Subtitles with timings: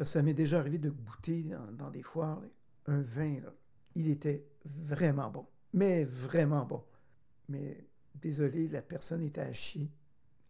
[0.00, 2.40] Parce que ça m'est déjà arrivé de goûter dans, dans des foires
[2.86, 3.34] un vin.
[3.42, 3.52] là.
[3.94, 5.44] Il était vraiment bon.
[5.74, 6.82] Mais vraiment bon.
[7.50, 9.90] Mais désolé, la personne était à chier.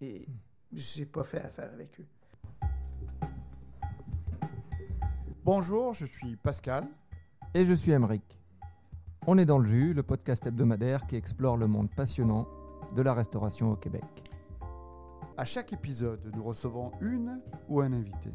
[0.01, 0.29] Et
[0.73, 2.07] j'ai pas fait affaire avec eux.
[5.43, 6.85] Bonjour, je suis Pascal.
[7.53, 8.39] Et je suis Emeric.
[9.27, 12.47] On est dans le jus, le podcast hebdomadaire qui explore le monde passionnant
[12.95, 14.05] de la restauration au Québec.
[15.37, 18.31] À chaque épisode, nous recevons une ou un invité.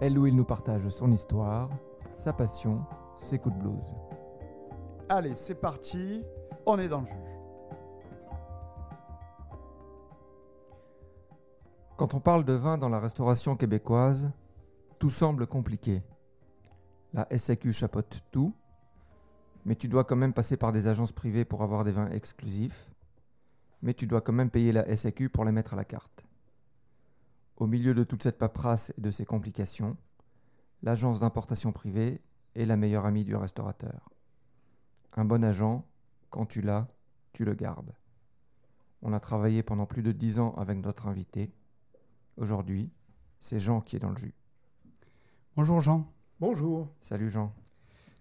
[0.00, 1.68] Elle où il nous partage son histoire,
[2.14, 2.84] sa passion,
[3.16, 3.92] ses coups de blues.
[5.08, 6.22] Allez, c'est parti,
[6.66, 7.38] on est dans le jus.
[11.96, 14.30] Quand on parle de vin dans la restauration québécoise,
[15.00, 16.02] tout semble compliqué.
[17.12, 18.54] La SAQ chapeaute tout,
[19.64, 22.88] mais tu dois quand même passer par des agences privées pour avoir des vins exclusifs,
[23.82, 26.27] mais tu dois quand même payer la SAQ pour les mettre à la carte.
[27.58, 29.96] Au milieu de toute cette paperasse et de ces complications,
[30.82, 32.22] l'agence d'importation privée
[32.54, 34.10] est la meilleure amie du restaurateur.
[35.14, 35.84] Un bon agent,
[36.30, 36.86] quand tu l'as,
[37.32, 37.92] tu le gardes.
[39.02, 41.52] On a travaillé pendant plus de dix ans avec notre invité.
[42.36, 42.92] Aujourd'hui,
[43.40, 44.34] c'est Jean qui est dans le jus.
[45.56, 46.12] Bonjour Jean.
[46.38, 46.88] Bonjour.
[47.00, 47.52] Salut Jean.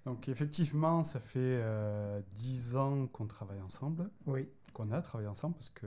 [0.06, 4.50] Donc effectivement, ça fait euh, 10 ans qu'on travaille ensemble, Oui.
[4.74, 5.86] qu'on a travaillé ensemble parce que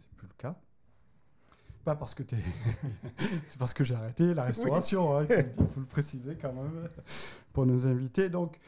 [0.00, 0.60] c'est plus le cas.
[1.84, 2.38] Pas parce que tu es...
[3.48, 6.36] c'est parce que j'ai arrêté la restauration, hein, il, faut, le- il faut le préciser
[6.40, 6.88] quand même
[7.52, 8.28] pour nos invités.
[8.30, 8.58] Donc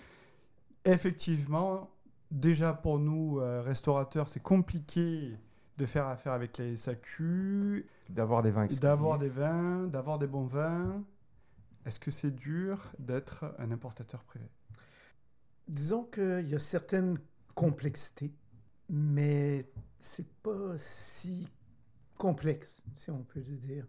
[0.85, 1.91] effectivement,
[2.31, 5.39] déjà pour nous, euh, restaurateurs, c'est compliqué
[5.79, 8.67] de faire affaire avec les SAQ, D'avoir des vins.
[8.67, 11.03] D'avoir des vins, d'avoir des bons vins.
[11.87, 14.47] Est-ce que c'est dur d'être un importateur privé?
[15.69, 17.19] Disons qu'il y a certaines
[17.55, 18.33] complexités,
[18.91, 19.67] mais
[19.99, 21.49] c'est pas si
[22.29, 23.87] complexe, si on peut le dire.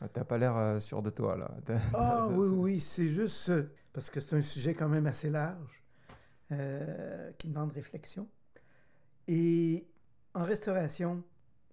[0.00, 1.50] Ah, T'as pas l'air euh, sûr de toi là.
[1.92, 3.50] Ah oui, oui, c'est juste
[3.92, 5.82] parce que c'est un sujet quand même assez large
[6.52, 8.28] euh, qui demande réflexion.
[9.28, 9.86] Et
[10.34, 11.22] en restauration,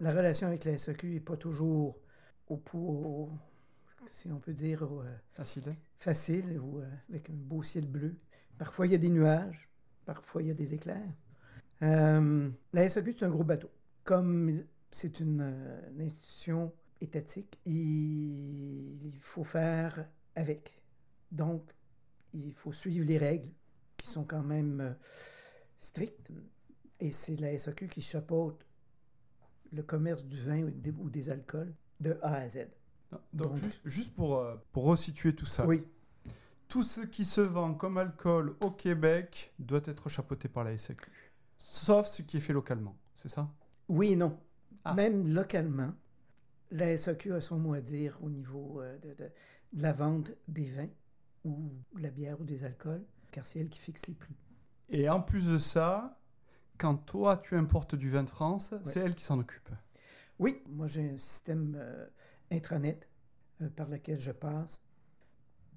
[0.00, 1.98] la relation avec la SAQ n'est pas toujours
[2.48, 3.30] au, au-
[4.06, 5.72] si on peut dire, au, euh, Facile.
[5.98, 8.16] facile ou euh, avec un beau ciel bleu.
[8.58, 9.68] Parfois, il y a des nuages,
[10.04, 11.12] parfois, il y a des éclairs.
[11.80, 13.70] La SAQ, c'est un gros bateau.
[14.04, 14.52] Comme
[14.90, 20.80] c'est une, euh, une institution étatique, il, faut faire avec.
[21.30, 21.62] Donc,
[22.32, 23.50] il faut suivre les règles
[23.96, 24.92] qui sont quand même euh,
[25.78, 26.30] strictes.
[27.00, 28.64] Et c'est la SAQ qui chapeaute
[29.72, 32.68] le commerce du vin ou des, ou des alcools de A à Z.
[33.10, 35.66] Donc, Donc- juste, juste pour, euh, pour resituer tout ça.
[35.66, 35.84] Oui,
[36.68, 41.10] Tout ce qui se vend comme alcool au Québec doit être chapeauté par la SAQ.
[41.58, 43.48] Sauf ce qui est fait localement, c'est ça?
[43.88, 44.38] Oui et non.
[44.88, 44.94] Ah.
[44.94, 45.92] Même localement,
[46.70, 49.30] la SAQ a son mot à dire au niveau euh, de, de-
[49.72, 50.88] de la vente des vins
[51.44, 54.34] ou de la bière ou des alcools, car c'est elle qui fixe les prix.
[54.90, 56.18] Et en plus de ça,
[56.78, 59.68] quand toi tu importes du vin de France, c'est elle qui s'en occupe.
[60.38, 62.06] Oui, moi j'ai un système euh,
[62.52, 63.08] intranet
[63.62, 64.84] euh, par lequel je passe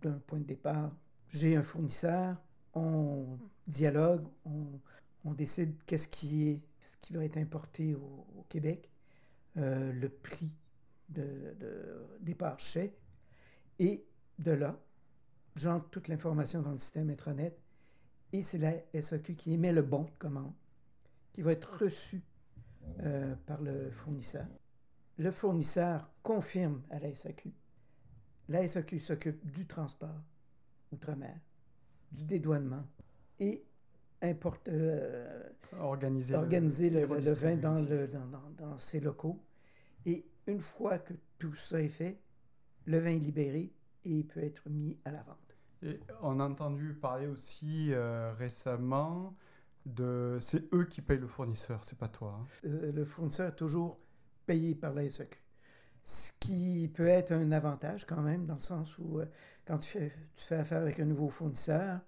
[0.02, 0.92] d'un point de départ.
[1.30, 2.38] J'ai un fournisseur,
[2.74, 4.80] on dialogue, on,
[5.26, 8.90] on décide qu'est-ce qui est, ce qui va être importé au, au Québec,
[9.60, 10.56] euh, le prix
[11.10, 12.58] de, de départ
[13.80, 14.06] et
[14.40, 14.80] de là,
[15.56, 17.58] j'entre toute l'information dans le système intranet,
[18.34, 20.54] et c'est la SAQ qui émet le bon de commande,
[21.34, 22.22] qui va être reçu
[23.02, 24.46] euh, par le fournisseur.
[25.18, 27.52] Le fournisseur confirme à la SAQ.
[28.50, 30.22] La SAQ s'occupe du transport
[30.92, 31.38] outre-mer,
[32.12, 32.86] du dédouanement
[33.40, 33.64] et
[34.22, 35.44] importe, euh,
[35.80, 39.40] Organiser, organiser le, les le- le vin dans, le, dans, dans- dans ses locaux.
[40.06, 42.20] Et une fois que tout ça est fait,
[42.86, 43.74] le vin est libéré
[44.06, 45.38] et il peut être mis à la vente.
[45.84, 49.36] Et on a entendu parler aussi euh, récemment
[49.86, 50.38] de.
[50.42, 52.40] C'est eux qui payent le fournisseur, c'est pas toi.
[52.42, 52.48] hein?
[52.66, 54.00] Euh, le fournisseur est toujours
[54.46, 55.38] payé par la SAQ.
[56.02, 59.26] Ce qui peut être un avantage quand même, dans le sens où euh,
[59.66, 62.00] quand tu fais, tu fais affaire avec un nouveau fournisseur,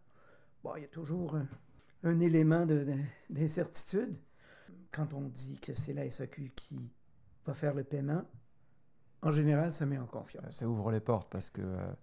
[0.64, 1.48] bon, il y a toujours un,
[2.04, 2.96] un élément de- de-
[3.30, 4.18] d'incertitude.
[4.92, 6.92] Quand on dit que c'est la SAQ qui
[7.46, 8.24] va faire le paiement,
[9.24, 10.46] en général, ça met en confiance.
[10.56, 11.94] Ça ouvre les portes parce que euh,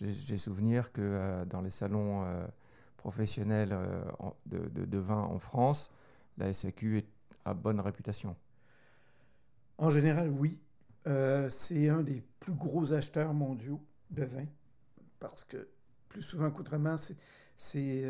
[0.00, 2.46] j'ai souvenir que euh, dans les salons euh,
[2.96, 3.76] professionnels
[4.46, 5.90] de, de- de vin en France,
[6.38, 7.06] la SAQ est
[7.44, 8.36] à bonne réputation.
[9.78, 10.60] En général, oui.
[11.50, 13.80] C'est un des plus gros acheteurs mondiaux
[14.10, 14.46] de vin
[15.20, 15.68] parce que
[16.08, 16.96] plus souvent qu'autrement,
[17.56, 18.04] c'est,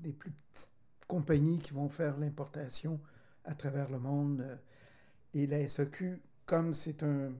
[0.00, 0.70] des plus petites
[1.06, 3.00] compagnies qui vont faire l'importation
[3.44, 4.58] à travers le monde.
[5.34, 7.32] Et la SAQ, comme c'est un...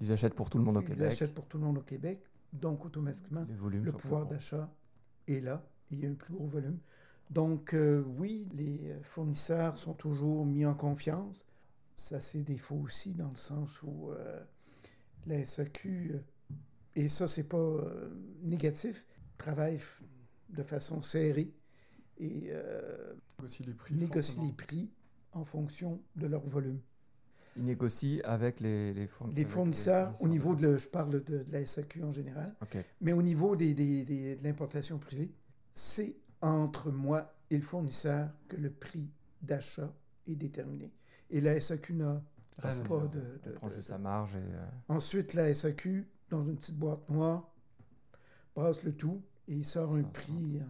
[0.00, 1.12] Ils achètent pour tout le monde au Ils Québec.
[1.12, 2.22] achètent pour tout le monde au Québec.
[2.52, 4.72] Donc, automatiquement, le pouvoir d'achat
[5.28, 6.78] est là et il y a un plus gros volume.
[7.30, 11.46] Donc, euh, oui, les fournisseurs sont toujours mis en confiance.
[11.94, 14.40] Ça, c'est défaut aussi, dans le sens où euh,
[15.26, 16.18] la SAQ, euh,
[16.96, 18.10] et ça, c'est pas euh,
[18.42, 19.06] négatif,
[19.38, 19.78] travaille
[20.48, 21.54] de façon serrée
[22.18, 23.94] et euh, Négocie les prix.
[23.94, 24.46] négocie fortement.
[24.48, 24.90] les prix
[25.32, 26.80] en fonction de leur volume.
[27.60, 31.18] Ils négocient avec les, les, fourn- Les fournisseurs, au niveau de, le- je parle de,
[31.18, 32.78] de la SAQ en général, Ok.
[33.02, 35.30] mais au niveau des, des- des- de l'importation privée,
[35.74, 39.10] c'est entre moi et le fournisseur que le prix
[39.42, 39.92] d'achat
[40.26, 40.90] est déterminé.
[41.28, 42.22] Et la SAQ n'a
[42.58, 43.10] à pas dire.
[43.10, 43.50] de...
[43.50, 44.38] de- sa marge et.
[44.38, 47.52] euh, Ensuite, la SAQ, dans une petite boîte noire,
[48.56, 50.62] brasse le tout et il sort un prix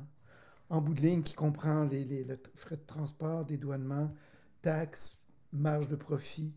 [0.69, 4.13] en, en bout de ligne qui comprend les, les- le t- frais de transport, dédouanement,
[4.61, 5.19] taxes,
[5.53, 6.53] marge de profit.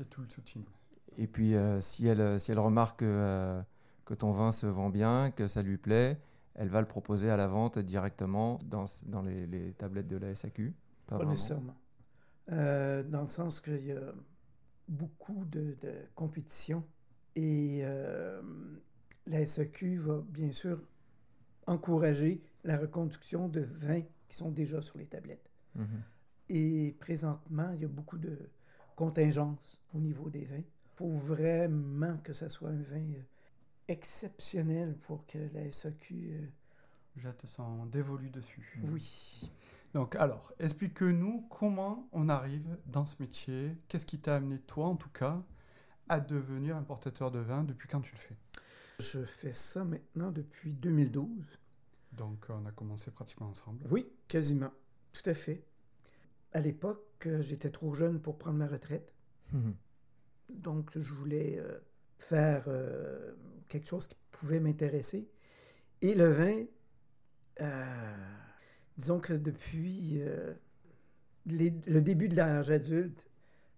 [0.00, 0.62] Et tout le soutien.
[1.16, 3.62] Et puis, euh, si, elle, euh, si elle remarque que, euh,
[4.04, 6.20] que ton vin se vend bien, que ça lui plaît,
[6.54, 10.34] elle va le proposer à la vente directement dans, dans les, les tablettes de la
[10.34, 10.74] SAQ.
[11.06, 11.32] Pas Pas vraiment.
[11.32, 11.76] nécessairement.
[12.52, 14.12] Euh, dans le sens qu'il y a
[14.88, 16.84] beaucoup de, de compétition
[17.34, 18.40] et euh,
[19.26, 20.80] la SAQ va bien sûr
[21.66, 25.50] encourager la reconduction de vins qui sont déjà sur les tablettes.
[25.74, 26.02] Mhm.
[26.48, 28.38] Et présentement, il y a beaucoup de
[28.96, 30.56] contingences au niveau des vins.
[30.56, 33.22] Il faut vraiment que ça soit un vin euh,
[33.88, 36.14] exceptionnel pour que la SAQ...
[36.14, 36.46] euh,
[37.16, 38.78] Jette son dévolu dessus.
[38.84, 39.50] Oui.
[39.94, 43.74] Donc, alors, explique-nous comment on arrive dans ce métier.
[43.88, 45.42] Qu'est-ce qui t'a amené, toi en tout cas,
[46.08, 48.36] à devenir importateur de vin Depuis quand tu le fais?
[48.98, 51.28] Je fais ça maintenant depuis 2012.
[52.12, 53.86] Donc, on a commencé pratiquement ensemble.
[53.90, 54.70] Oui, quasiment.
[55.12, 55.64] Tout à fait.
[56.52, 59.12] À l'époque, euh, j'étais trop jeune pour prendre ma retraite.
[59.52, 59.74] Mhm.
[60.50, 61.78] Donc, je voulais euh,
[62.18, 63.34] faire euh,
[63.68, 65.28] quelque chose qui pouvait m'intéresser.
[66.02, 66.64] Et le vin,
[67.60, 68.16] euh,
[68.96, 70.20] disons que depuis
[71.46, 73.26] les- le début de l'âge adulte,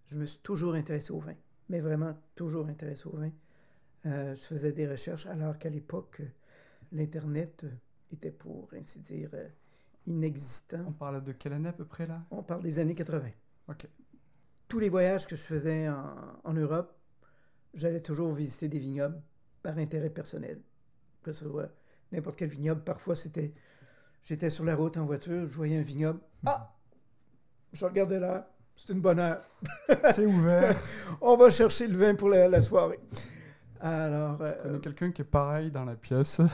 [0.07, 1.35] je me suis toujours intéressé au vin.
[1.69, 3.31] Mais vraiment, toujours intéressé au vin.
[4.05, 6.21] Je faisais des recherches alors qu'à l'époque,
[6.91, 7.65] l'Internet
[8.11, 9.29] était, pour ainsi dire,
[10.05, 10.83] inexistant.
[10.87, 12.21] On parle de quelle année à peu près là?
[12.31, 13.29] On parle des années 80.
[13.67, 13.87] Ok.
[14.67, 16.95] Tous les voyages que je faisais en, en Europe,
[17.73, 19.21] j'allais toujours visiter des vignobles
[19.63, 20.61] par intérêt personnel.
[21.23, 21.69] Que ce soit
[22.11, 22.83] n'importe quel vignoble.
[22.83, 23.53] Parfois, c'était.
[24.21, 26.19] J'étais sur la route en voiture, je voyais un vignoble.
[26.45, 26.75] Ah
[27.71, 29.41] Je regardais là, c'est une bonne heure.
[30.13, 30.75] C'est ouvert.
[31.21, 32.99] On va chercher le vin pour la, la soirée.
[33.81, 36.41] Alors, euh, Je connais quelqu'un qui est pareil dans la pièce?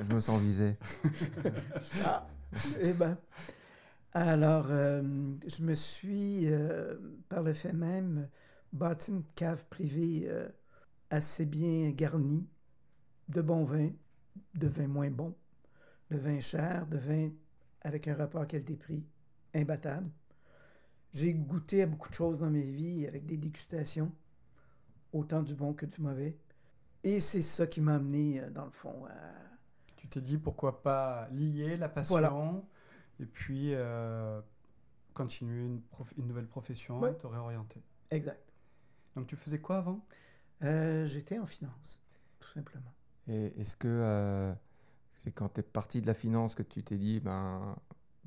[0.00, 0.76] Je me sens visé.
[2.04, 2.26] Ah,
[2.80, 3.18] eh ben.
[4.12, 5.02] Alors, euh,
[5.46, 6.94] je me suis, euh,
[7.28, 8.28] par le fait même,
[8.72, 10.48] bâti une cave privée euh,
[11.10, 12.46] assez bien garnie,
[13.28, 13.90] de bons vins,
[14.54, 15.34] de vins moins bons,
[16.10, 17.30] de vins chers, de vins
[17.82, 19.04] avec un rapport qualité-prix
[19.54, 20.10] imbattable.
[21.14, 24.12] J'ai goûté à beaucoup de choses dans mes vies avec des dégustations,
[25.12, 26.36] autant du bon que du mauvais.
[27.04, 29.14] Et c'est ça qui m'a amené, euh, dans le fond, à,
[29.96, 32.32] Tu t'es dit pourquoi pas lier la passion Voilà.
[33.20, 34.40] et puis euh,
[35.14, 37.14] continuer une, prof- une nouvelle profession, Ouais.
[37.16, 37.80] te réorienter.
[38.10, 38.42] Exact.
[39.14, 40.04] Donc tu faisais quoi avant?
[40.64, 42.02] Euh, J'étais en finance,
[42.40, 42.92] tout simplement.
[43.28, 44.52] Et est-ce que euh,
[45.14, 47.76] c'est quand tu es parti de la finance que tu t'es dit, ben,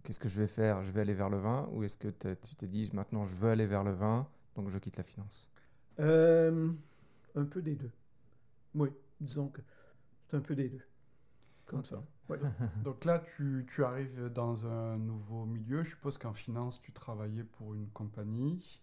[0.08, 0.84] qu'est-ce que je vais faire?
[0.84, 1.68] Je vais aller vers le vin?
[1.74, 4.78] Ou est-ce que tu t'es dit, maintenant je veux aller vers le vin, donc je
[4.78, 5.52] quitte la finance?
[6.00, 6.72] Euh,
[7.36, 7.92] un peu des deux.
[8.74, 9.60] Oui, disons que
[10.30, 10.86] c'est un peu des deux.
[11.66, 12.02] Comme ça.
[12.30, 12.38] Ouais.
[12.86, 15.84] Donc là, tu, tu arrives dans un nouveau milieu.
[15.84, 18.82] Je suppose qu'en finance, tu travaillais pour une compagnie.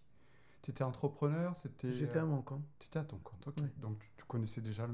[0.61, 2.63] Tu étais entrepreneur c'était, J'étais à euh, mon compte.
[2.77, 3.55] T'étais à ton compte, ok.
[3.57, 3.69] Oui.
[3.77, 4.93] Donc tu, tu connaissais déjà le,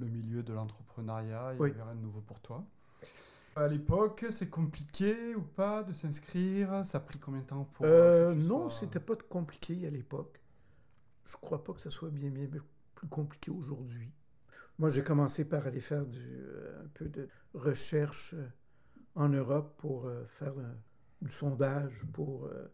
[0.00, 1.70] le milieu de l'entrepreneuriat, il Oui.
[1.70, 2.62] n'y avait rien de nouveau pour toi.
[3.56, 6.84] À l'époque, c'est compliqué ou pas de s'inscrire?
[6.84, 7.86] Ça a pris combien de temps pour...
[7.86, 10.40] Euh, tu non, sois- c'était pas compliqué à l'époque.
[11.24, 12.48] Je crois pas que ce soit bien, bien
[12.94, 14.10] plus compliqué aujourd'hui.
[14.78, 18.48] Moi, j'ai commencé par aller faire du, euh, un peu de recherche euh,
[19.16, 20.74] en Europe pour euh, faire euh,
[21.22, 22.68] du sondage, pour euh,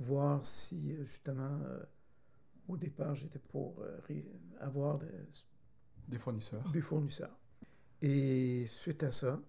[0.00, 1.82] voir si, euh, justement, euh,
[2.68, 4.00] au départ, j'étais pour euh,
[4.60, 5.08] avoir de-
[6.08, 6.70] Des fournisseurs.
[6.72, 7.36] des fournisseurs.
[8.02, 9.40] Et suite à ça,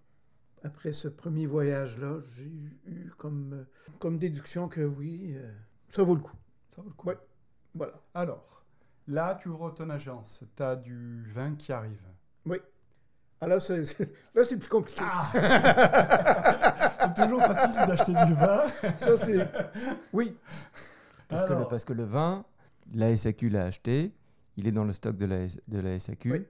[0.64, 2.52] après ce premier voyage-là, j'ai
[2.86, 3.66] eu comme,
[4.00, 5.52] comme déduction que oui, euh,
[5.88, 6.36] ça vaut le coup.
[6.70, 7.08] Ça vaut le coup.
[7.08, 7.18] Ouais.
[7.74, 7.94] Voilà.
[8.14, 8.64] Alors,
[9.08, 10.44] là, tu ouvres ton agence.
[10.56, 12.02] Tu as du vin qui arrive.
[13.44, 15.02] Ah là, c'est, c'est- là, c'est plus compliqué.
[15.34, 18.62] c'est toujours facile d'acheter du vin.
[18.98, 19.50] Ça, c'est...
[20.14, 20.38] Oui,
[21.28, 22.46] parce que, le, parce que le vin,
[22.94, 24.14] la SAQ l'a acheté,
[24.58, 26.32] il est dans le stock de la, de la SAQ.
[26.32, 26.46] Oui.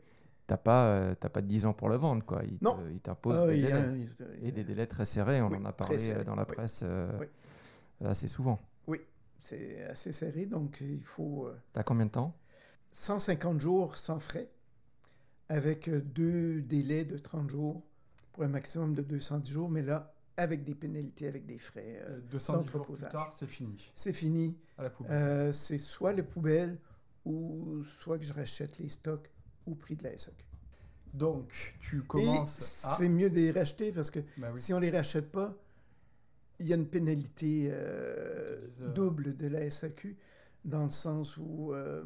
[0.52, 2.42] T'as pas, euh, t'as pas de 10 ans pour le vendre, quoi.
[2.44, 2.78] Il te- Non.
[2.92, 4.08] il t'impose Ah, des il a- délais.
[4.42, 6.54] il Et des délais très serrés, on Oui, en a parlé euh, dans la oui.
[6.54, 7.28] presse euh, Oui.
[8.04, 8.60] assez souvent.
[9.40, 12.36] C'est assez serré, donc il faut euh, T'as combien de temps?
[12.92, 14.52] 150 jours sans frais,
[15.50, 17.82] avec deux délais de 30 jours
[18.34, 22.02] pour un maximum de 210 jours, mais là, avec des pénalités, avec des frais.
[22.04, 23.90] euh, Euh, 210 jours plus tard, c'est fini.
[23.94, 24.56] c'est fini.
[24.78, 25.12] À la poubelle.
[25.14, 26.78] Euh, c'est soit les poubelles
[27.26, 29.30] ou soit que je rachète les stocks
[29.66, 30.44] au prix de la SAQ.
[31.14, 32.96] Donc, tu commences à...
[32.98, 34.46] c'est mieux de les racheter parce que oui.
[34.56, 35.58] si on les rachète pas,
[36.60, 40.16] il y a une pénalité euh, double de la SAQ
[40.64, 42.04] dans le sens où euh,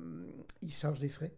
[0.62, 1.36] ils chargent des frais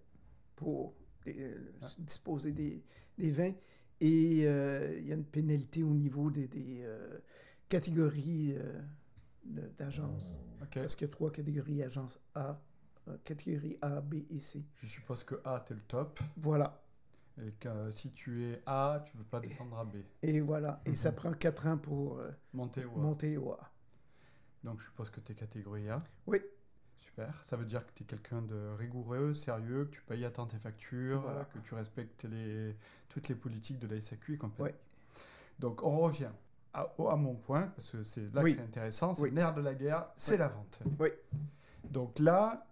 [0.56, 0.94] pour
[1.28, 1.88] euh, Ah.
[2.00, 2.84] disposer des,
[3.18, 3.54] des vins
[4.00, 6.86] et il y a une pénalité au niveau des, des,
[7.68, 8.56] catégories
[9.44, 10.40] d'agences.
[10.62, 10.76] Ok.
[10.76, 12.62] Parce qu'il y a trois catégories agence A,
[13.24, 14.66] catégorie A, B et C.
[14.76, 16.20] Je suppose que A, t'es le top.
[16.38, 16.82] Voilà.
[17.42, 19.98] Et que euh, si tu es A, tu veux pas descendre à B.
[20.24, 20.82] Et voilà.
[20.86, 21.16] Et ça Mhm.
[21.16, 23.00] prend quatre ans pour euh, Monter ou A.
[23.00, 23.72] monter au A.
[24.64, 26.00] Donc, je suppose que tu es catégorie A.
[26.26, 26.40] Oui.
[26.98, 27.44] Super.
[27.44, 30.48] Ça veut dire que tu es quelqu'un de rigoureux, sérieux, que tu payes à temps
[30.48, 31.46] tes factures, Voilà.
[31.46, 32.76] que tu respectes les,
[33.08, 34.70] toutes les politiques de la SAQ et compagnie.
[34.72, 34.76] Ouais.
[35.60, 36.32] Donc, on revient
[36.74, 38.52] à, au- à mon point, parce que c'est là Oui.
[38.56, 39.14] que c'est intéressant.
[39.14, 39.30] C'est Oui.
[39.30, 40.38] le nerf de la guerre, c'est Oui.
[40.40, 40.80] la vente.
[41.00, 41.10] Oui.
[41.86, 42.66] Donc là,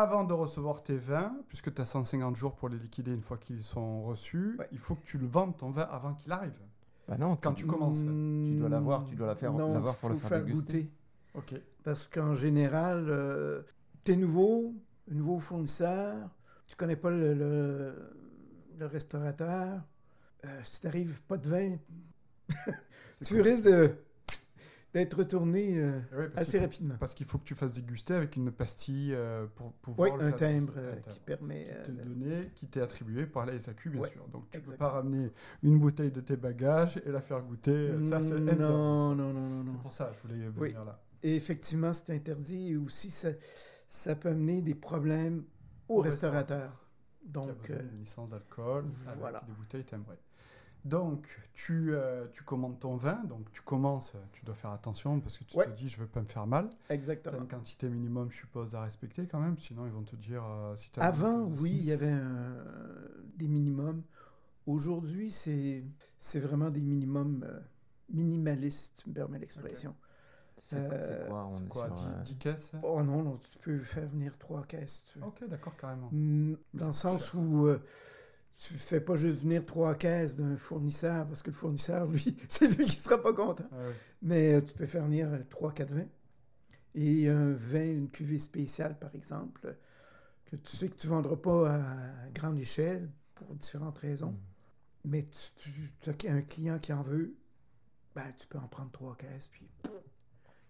[0.00, 3.36] avant de recevoir tes vins, puisque tu as 150 jours pour les liquider une fois
[3.38, 4.68] qu'ils sont reçus, Ouais.
[4.72, 6.58] il faut que tu le vendes ton vin avant qu'il arrive.
[7.08, 8.00] Bah non, Quand tu commences.
[8.00, 10.82] Tu dois l'avoir, tu dois la faire- Non, l'avoir pour le faut faire déguster.
[11.34, 11.54] goûter.
[11.54, 11.60] Ok.
[11.84, 13.62] Parce qu'en général, euh,
[14.02, 14.74] t'es nouveau,
[15.10, 16.28] un nouveau fournisseur,
[16.66, 18.10] tu connais pas le, le-
[18.78, 19.80] le restaurateur.
[20.44, 21.76] Euh, si t'arrives pas de vin,
[23.24, 23.40] tu cool.
[23.42, 23.94] risques de-
[25.00, 26.96] d'être retourné euh, Ouais, parce assez rapidement.
[26.98, 30.24] Parce qu'il faut que tu fasses déguster avec une pastille euh, pour Oui, pouvoir le
[30.26, 31.64] un timbre euh, qui permet.
[31.84, 34.26] qui t'est donné, qui t'est attribué par la SAQ, bien Ouais, sûr.
[34.28, 35.30] Donc tu ne peux pas ramener
[35.62, 37.90] une bouteille de tes bagages et la faire goûter.
[38.02, 38.62] Ça, c'est interdit.
[38.62, 40.68] non, non, non, non, C'est pour ça que je voulais Oui.
[40.70, 41.00] venir là.
[41.22, 42.72] Et effectivement, c'est interdit.
[42.72, 43.30] Et aussi, ça,
[43.88, 45.44] ça peut amener des problèmes
[45.88, 46.72] aux Au restaurateurs.
[47.20, 48.84] Qui a Donc, besoin euh, licence d'alcool
[49.18, 49.40] voilà.
[49.46, 50.18] des bouteilles timbrées.
[50.86, 55.36] Donc, tu, euh, tu commandes ton vin, donc tu commences, tu dois faire attention parce
[55.36, 55.64] que tu Ouais.
[55.66, 56.68] te dis, je veux pas me faire mal.
[56.70, 57.38] Tu as exactement.
[57.38, 60.76] une quantité minimum, je suppose, à respecter quand même, sinon ils vont te dire euh,
[60.76, 62.64] si tu as Avant, oui, il y avait un-
[63.36, 64.02] des minimums.
[64.68, 65.82] Aujourd'hui, c'est
[66.18, 67.58] c'est vraiment des minimums euh,
[68.10, 69.94] minimalistes, tu me permets l'expression.
[70.56, 72.72] C'est Euh, c'est quoi On est quoi, sur, 10, euh, 10 caisses?
[72.84, 75.04] Oh non, non, tu peux faire venir trois caisses.
[75.12, 75.20] tu.
[75.20, 76.10] Ok, d'accord, carrément.
[76.12, 77.40] Dans le sens cher.
[77.40, 77.78] où euh,
[78.56, 82.68] tu fais pas juste venir trois caisses d'un fournisseur, parce que le fournisseur, lui, c'est
[82.68, 83.68] lui qui sera pas content.
[83.72, 83.76] Ah.
[84.22, 86.08] Mais euh, tu peux faire venir euh, trois, quatre vins.
[86.94, 89.76] Et un vin, une cuvée spéciale, par exemple,
[90.46, 94.32] que tu sais que tu ne vendras pas à grande échelle pour différentes raisons.
[94.32, 94.40] Mm.
[95.04, 97.36] Mais tu, tu as un client qui en veut,
[98.14, 99.90] ben, tu peux en prendre trois caisses, puis il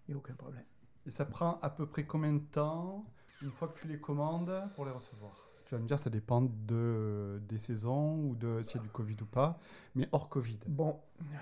[0.08, 0.64] n'y a aucun problème.
[1.06, 3.02] Et ça prend à peu près combien de temps,
[3.42, 5.45] une fois que tu les commandes, pour les recevoir?
[5.66, 8.88] Tu vas me dire, ça dépend de, des saisons ou de s'il y a du
[8.90, 9.58] Covid ou pas,
[9.96, 10.60] mais hors Covid.
[10.68, 11.00] Bon,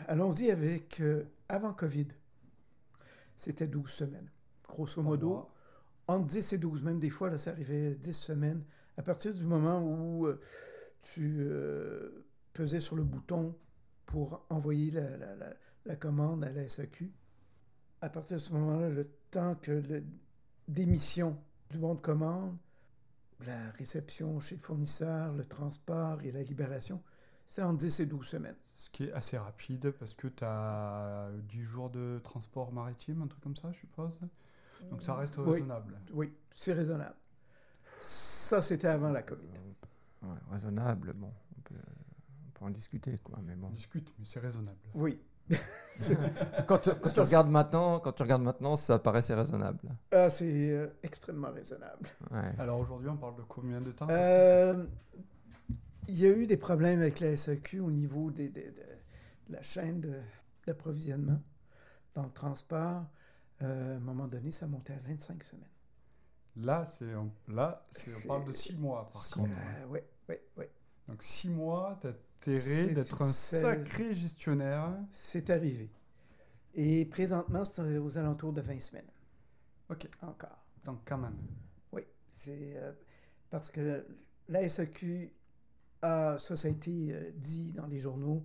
[0.08, 2.08] allons-y avec euh, avant COVID.
[3.36, 4.30] C'était 12 semaines.
[4.66, 5.50] Grosso modo,
[6.08, 8.64] entre 10 et 12, même des fois, là, ça arrivait 10 semaines.
[8.96, 10.40] À partir du moment où euh,
[11.00, 13.54] tu euh, pesais sur le bouton
[14.06, 15.54] pour envoyer la, la- la-
[15.84, 17.12] la commande à la SAQ,
[18.00, 20.04] à partir de ce moment-là, le temps que le-
[20.66, 21.36] d'émission
[21.70, 22.56] du bon de commande,
[23.46, 27.02] la réception chez le fournisseur, le transport et la libération,
[27.46, 28.56] c'est entre 10 et 12 semaines.
[28.62, 33.26] Ce qui est assez rapide parce que tu as 10 jours de transport maritime, un
[33.26, 34.20] truc comme ça, je suppose.
[34.90, 35.52] Donc ça reste Oui.
[35.52, 35.98] raisonnable.
[36.12, 37.16] Oui, c'est raisonnable.
[38.00, 39.46] Ça, c'était avant la COVID.
[40.22, 41.74] Ouais, raisonnable, bon, on peut,
[42.46, 43.66] on peut en discuter, quoi, mais bon.
[43.68, 44.78] On discute, mais c'est raisonnable.
[44.94, 45.20] Oui.
[46.66, 49.78] Quand, tu- quand tu regardes maintenant, quand tu regardes maintenant, ça paraissait raisonnable.
[50.10, 52.08] Ah, c'est euh, extrêmement raisonnable.
[52.32, 52.52] Ouais.
[52.58, 54.08] Alors aujourd'hui, on parle de combien de temps?
[54.10, 54.84] Euh,
[56.08, 59.62] il y a eu des problèmes avec la SAQ au niveau des- des- de la
[59.62, 60.00] chaîne
[60.66, 61.40] d'approvisionnement
[62.14, 63.04] dans le transport.
[63.62, 65.64] Euh, à un moment donné, ça montait à 25 semaines.
[66.56, 67.86] Là, c'est on, là,
[68.24, 69.48] on parle de 6 mois par Six contre.
[69.50, 69.58] mois.
[69.90, 70.64] oui, oui, oui.
[71.08, 72.14] Donc 6 mois, tu as
[72.46, 74.96] d'être un sacré gestionnaire.
[75.10, 75.90] C'est arrivé.
[76.74, 79.10] Et présentement, c'est aux alentours de 20 semaines.
[79.90, 80.08] Ok.
[80.22, 80.64] Encore.
[80.84, 81.36] Donc quand même.
[81.92, 82.92] Oui, c'est euh,
[83.50, 84.06] parce que
[84.48, 85.32] la SAQ
[86.02, 88.44] a, ça, ça a été euh, dit dans les journaux,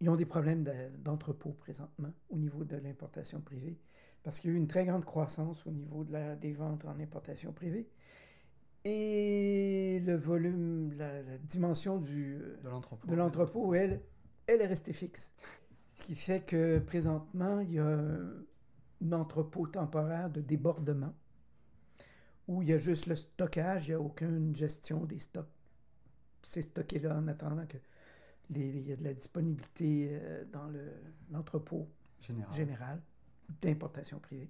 [0.00, 3.78] ils ont des problèmes de- d'entrepôt présentement au niveau de l'importation privée,
[4.22, 6.84] parce qu'il y a eu une très grande croissance au niveau de la, des ventes
[6.84, 7.88] en importation privée.
[8.88, 12.68] Et le volume, la, la dimension du, De
[13.16, 13.74] l'entrepôt.
[13.74, 14.00] elle,
[14.46, 15.34] elle est restée fixe.
[15.88, 21.12] Ce qui fait que présentement, il y a un entrepôt temporaire de débordement
[22.46, 25.48] où il y a juste le stockage, il n'y a aucune gestion des stocks.
[26.42, 27.78] C'est stocké là en attendant que
[28.50, 30.92] les- il y a de la disponibilité euh, dans le-
[31.32, 31.88] l'entrepôt
[32.20, 32.54] Général.
[32.54, 33.02] général
[33.62, 34.48] d'importation privée.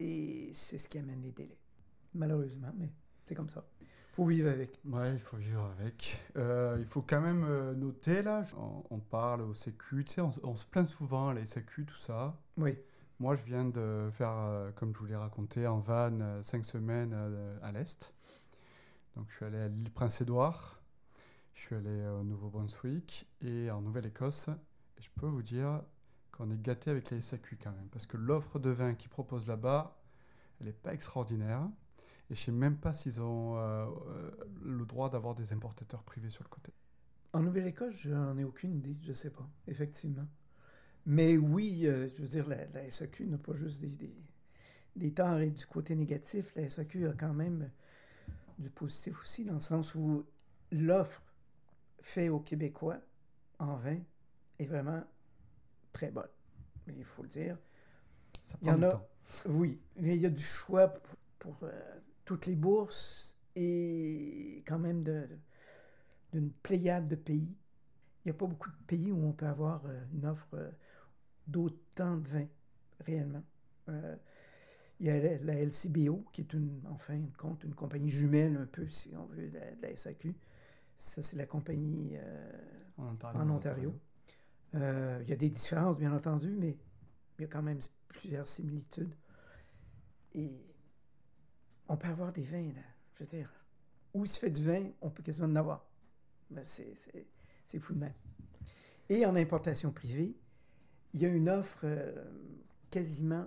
[0.00, 1.58] Et c'est ce qui amène les délais.
[2.14, 2.90] Malheureusement, mais
[3.28, 3.62] c'est comme ça.
[4.12, 4.80] faut vivre avec.
[4.86, 6.18] Ouais, il faut vivre avec.
[6.36, 10.20] Euh, il faut quand même euh, noter, là, on, on parle au sécu, tu sais,
[10.20, 12.40] on, se plaint souvent, les sécu, tout ça.
[12.56, 12.78] Oui.
[13.20, 16.64] Moi, je viens de faire, euh, comme je vous l'ai raconté, en van, euh, cinq
[16.64, 17.12] semaines
[17.62, 18.14] à l'Est.
[19.16, 20.80] Donc, je suis allé à l'île Prince-Édouard,
[21.52, 24.48] je suis allé au Nouveau-Brunswick et en Nouvelle-Écosse.
[24.96, 25.82] Et je peux vous dire
[26.32, 29.48] qu'on est gâté avec les SAQ quand même, parce que l'offre de vin qu'ils proposent
[29.48, 30.00] là-bas,
[30.60, 31.68] elle n'est pas extraordinaire.
[32.30, 34.30] Et je ne sais même pas s'ils ont euh, euh,
[34.62, 36.72] le droit d'avoir des importateurs privés sur le côté.
[37.32, 40.26] En Nouvelle-Écosse, je n'en ai aucune idée, je ne sais pas, effectivement.
[41.06, 44.14] Mais oui, euh, je veux dire, la, la SAQ n'a pas juste des, des,
[44.96, 46.54] des torts et du côté négatif.
[46.54, 47.70] La SAQ a quand même
[48.58, 50.24] du positif aussi, dans le sens où
[50.72, 51.22] l'offre
[52.00, 52.98] faite aux Québécois
[53.58, 53.98] en vin
[54.58, 55.02] est vraiment
[55.92, 56.28] très bonne.
[56.88, 57.58] Il faut le dire.
[58.44, 59.06] Ça Il y prend en du a- temps.
[59.46, 64.78] Oui, mais il y a du choix pour, pour, euh, toutes les bourses et quand
[64.78, 65.02] même
[66.30, 67.56] d'une pléiade de pays.
[68.22, 70.70] Il n'y a pas beaucoup de pays où on peut avoir euh, une offre euh,
[71.46, 72.48] d'autant de vins,
[73.00, 73.42] réellement.
[73.88, 74.14] Euh,
[75.00, 78.10] il y a la, la LCBO, qui est une, en fin de compte une compagnie
[78.10, 80.34] jumelle, un peu, si on veut, de la, de la SAQ.
[80.96, 82.52] Ça, c'est la compagnie euh,
[82.98, 83.40] En Ontario.
[83.40, 83.98] en Ontario.
[84.74, 86.76] Euh, il y a des différences, bien entendu, mais
[87.38, 89.14] il y a quand même plusieurs similitudes.
[90.34, 90.67] Et
[91.88, 92.82] on peut avoir des vins, là.
[93.14, 93.50] Je veux dire,
[94.14, 95.84] où il se fait du vin, on peut quasiment en avoir.
[96.50, 96.94] Ben, c'est,
[97.78, 98.14] fou de même.
[99.08, 100.36] Et en importation privée,
[101.12, 102.24] il y a une offre euh,
[102.90, 103.46] quasiment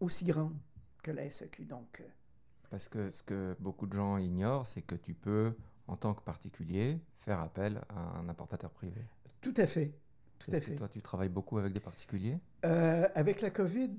[0.00, 0.56] aussi grande
[1.02, 1.64] que la SAQ.
[1.64, 2.08] Donc, euh,
[2.70, 5.54] Parce que ce que beaucoup de gens ignorent, c'est que tu peux,
[5.86, 9.04] en tant que particulier, faire appel à un importateur privé.
[9.40, 9.92] tout à fait.
[10.38, 10.76] Tout à Est-ce que fait.
[10.76, 12.38] toi, tu travailles beaucoup avec des particuliers?
[12.64, 13.98] Euh, avec la COVID,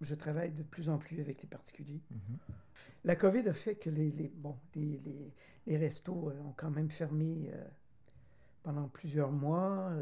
[0.00, 2.00] je travaille de plus en plus avec les particuliers.
[3.04, 5.32] La COVID a fait que les, les- bon, les, les-
[5.66, 7.64] les restos euh, ont quand même fermé euh,
[8.62, 9.92] pendant plusieurs mois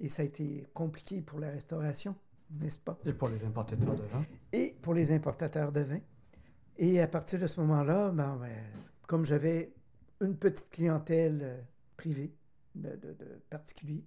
[0.00, 2.16] et ça a été compliqué pour la restauration,
[2.50, 2.98] n'est-ce pas?
[3.06, 4.24] Et pour les importateurs de vin?
[4.52, 6.00] Et pour les importateurs de vin.
[6.78, 8.50] Et à partir de ce moment-là, ben, ben,
[9.06, 9.72] comme j'avais
[10.20, 11.60] une petite clientèle euh,
[11.96, 12.34] privée
[12.74, 14.04] de, de- de particuliers,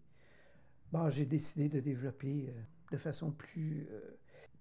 [0.91, 3.99] ben, j'ai décidé de développer euh, de façon plus, euh,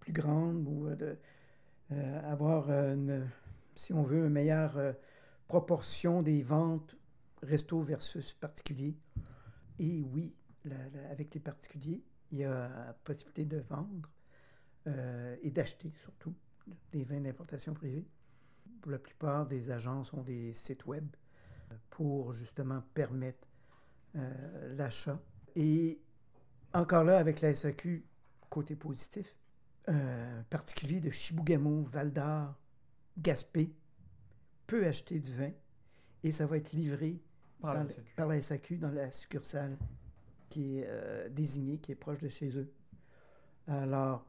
[0.04, 1.18] plus grande ou euh, de
[1.92, 3.28] euh, avoir, euh, une,
[3.74, 4.94] si on veut, une meilleure
[5.48, 6.96] proportion des ventes
[7.42, 8.96] resto versus particulier.
[9.78, 10.34] Et oui,
[11.10, 14.08] avec les particuliers, il y a la possibilité de vendre
[15.42, 16.34] et d'acheter surtout
[16.92, 18.06] des vins d'importation privée.
[18.80, 21.06] Pour la plupart des agences ont des sites web
[21.90, 23.46] pour justement permettre
[24.76, 25.20] l'achat.
[25.56, 26.00] Et
[26.72, 28.06] encore là, avec la SAQ,
[28.48, 29.34] côté positif,
[29.88, 32.54] euh, un particulier de Chibougamau, Val-d'Or,
[33.18, 33.72] Gaspé
[34.66, 35.50] peut acheter du vin
[36.22, 37.20] et ça va être livré
[37.60, 38.02] par la SAQ.
[38.16, 39.76] par la SAQ dans la succursale
[40.48, 42.72] qui est euh, désignée, qui est proche de chez eux.
[43.66, 44.24] Alors,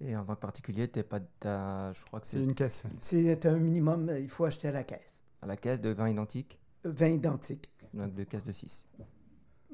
[0.00, 2.84] Et en tant que particulier, t'es pas, t'as- je crois que C'est une caisse.
[3.00, 5.22] c'est un minimum, il faut acheter à la caisse.
[5.42, 7.70] à la caisse de vin identique, Vin identique.
[7.94, 8.86] donc de caisse de 6.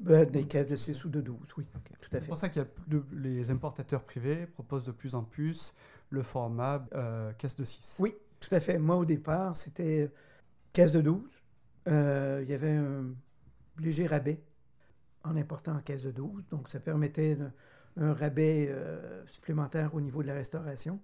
[0.09, 2.27] Euh, des caisses de 6 ou de 12, oui, tout à C'est fait.
[2.27, 5.73] pour ça de- les importateurs privés proposent de plus en plus
[6.11, 7.97] le format euh, caisse de 6.
[7.99, 8.77] Oui, tout à fait.
[8.77, 10.11] Moi, au départ, c'était
[10.71, 11.23] caisse de 12.
[11.87, 13.05] Euh, il y avait un
[13.79, 14.39] léger rabais
[15.23, 16.45] en important en caisse de 12.
[16.51, 17.35] Donc, ça permettait
[17.97, 20.99] un, un rabais euh, supplémentaire au niveau de la restauration.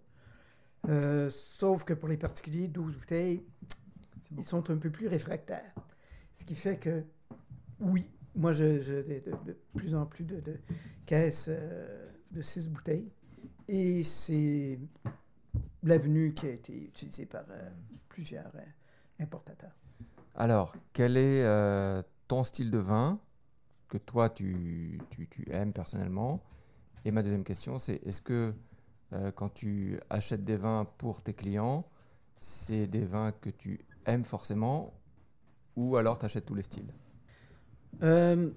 [1.31, 3.43] Sauf que pour les particuliers, 12 bouteilles,
[4.37, 5.73] ils sont un peu plus réfractaires.
[6.33, 7.03] Ce qui fait que,
[7.79, 10.41] oui, moi, je, je- de, plus en plus de,
[11.05, 13.11] caisses euh, de 6 bouteilles.
[13.67, 14.79] Et c'est
[15.83, 17.69] l'avenue qui a été utilisée par euh,
[18.09, 18.61] plusieurs euh,
[19.19, 19.75] importateurs.
[20.35, 21.45] Alors, quel est
[22.27, 23.19] ton style de vin
[23.87, 26.41] que toi tu, tu- tu aimes personnellement?
[27.05, 28.53] Et ma deuxième question, c'est est-ce que
[29.35, 31.85] quand tu achètes des vins pour tes clients,
[32.39, 34.91] c'est des vins que tu aimes forcément
[35.75, 36.91] ou alors tu achètes tous les styles?
[38.01, 38.49] Euh,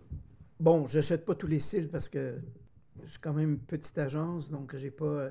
[0.58, 2.40] bon, je n'achète pas tous les styles parce que
[3.04, 5.30] je suis quand même une petite agence, donc j'ai pas euh,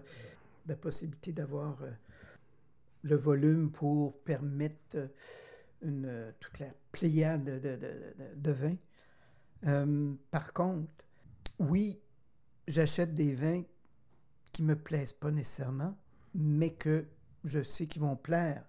[0.67, 1.91] la possibilité d'avoir euh,
[3.03, 5.09] le volume pour permettre
[5.81, 7.43] une, toute la pléiade
[8.35, 8.77] de, vins.
[10.31, 10.89] Par contre,
[11.59, 11.99] oui,
[12.67, 13.63] j'achète des vins
[14.51, 15.97] qui me plaisent pas nécessairement,
[16.33, 17.05] mais que
[17.43, 18.63] je sais qu'ils vont plaire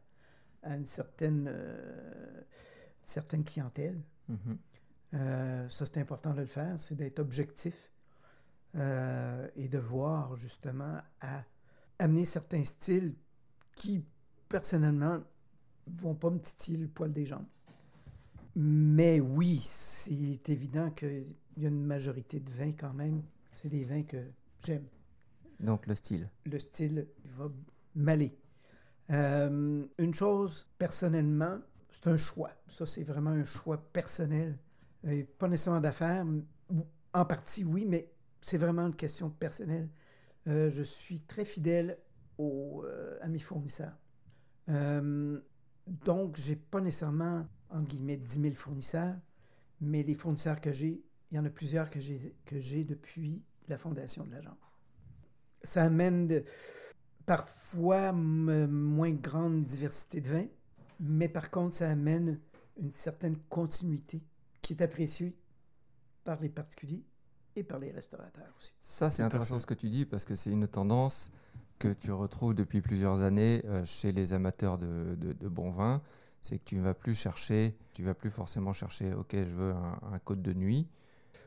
[0.62, 1.50] à une certaine,
[3.46, 4.00] clientèle.
[4.28, 4.58] Mhm.
[5.14, 7.90] Euh, ça, c'est important de le faire, c'est d'être objectif
[8.74, 11.44] euh, et de voir justement à
[11.98, 13.14] amener certains styles
[13.76, 14.04] qui,
[14.48, 15.22] personnellement,
[15.86, 17.46] vont pas me titiller le poil des jambes.
[18.56, 23.22] Mais oui, c'est évident qu'il y a une majorité de vins quand même.
[23.50, 24.22] C'est des vins que
[24.64, 24.86] j'aime.
[25.60, 26.28] Donc le style.
[26.44, 27.50] Le style va
[27.94, 28.36] m'aller.
[29.10, 31.58] Euh, une chose, personnellement,
[31.90, 32.50] c'est un choix.
[32.68, 34.58] Ça, c'est vraiment un choix personnel.
[35.08, 36.26] Et pas nécessairement d'affaires.
[37.12, 39.88] En partie, oui, mais c'est vraiment une question personnelle.
[40.48, 41.98] Euh, je suis très fidèle
[42.40, 43.96] euh, à mes fournisseurs.
[44.68, 45.40] Euh,
[45.86, 49.14] donc, j'ai pas nécessairement, entre guillemets, 10 000 fournisseurs,
[49.80, 54.24] mais les fournisseurs que j'ai, il y en a plusieurs que j'ai, depuis la fondation
[54.24, 54.54] de l'agence.
[55.62, 56.42] Ça amène
[57.24, 60.48] parfois moins grande diversité de vins,
[61.00, 62.38] mais par contre, ça amène
[62.76, 64.22] une certaine continuité
[64.66, 65.36] qui est appréciée
[66.24, 67.04] par les particuliers
[67.54, 68.74] et par les restaurateurs aussi.
[68.80, 71.30] Ça, c'est intéressant ce que tu dis parce que c'est une tendance
[71.78, 76.02] que tu retrouves depuis plusieurs années euh, chez les amateurs de, de, de bon vin.
[76.40, 79.72] C'est que tu ne vas plus chercher, tu vas plus forcément chercher, ok, je veux
[79.72, 80.88] un, un côte de nuit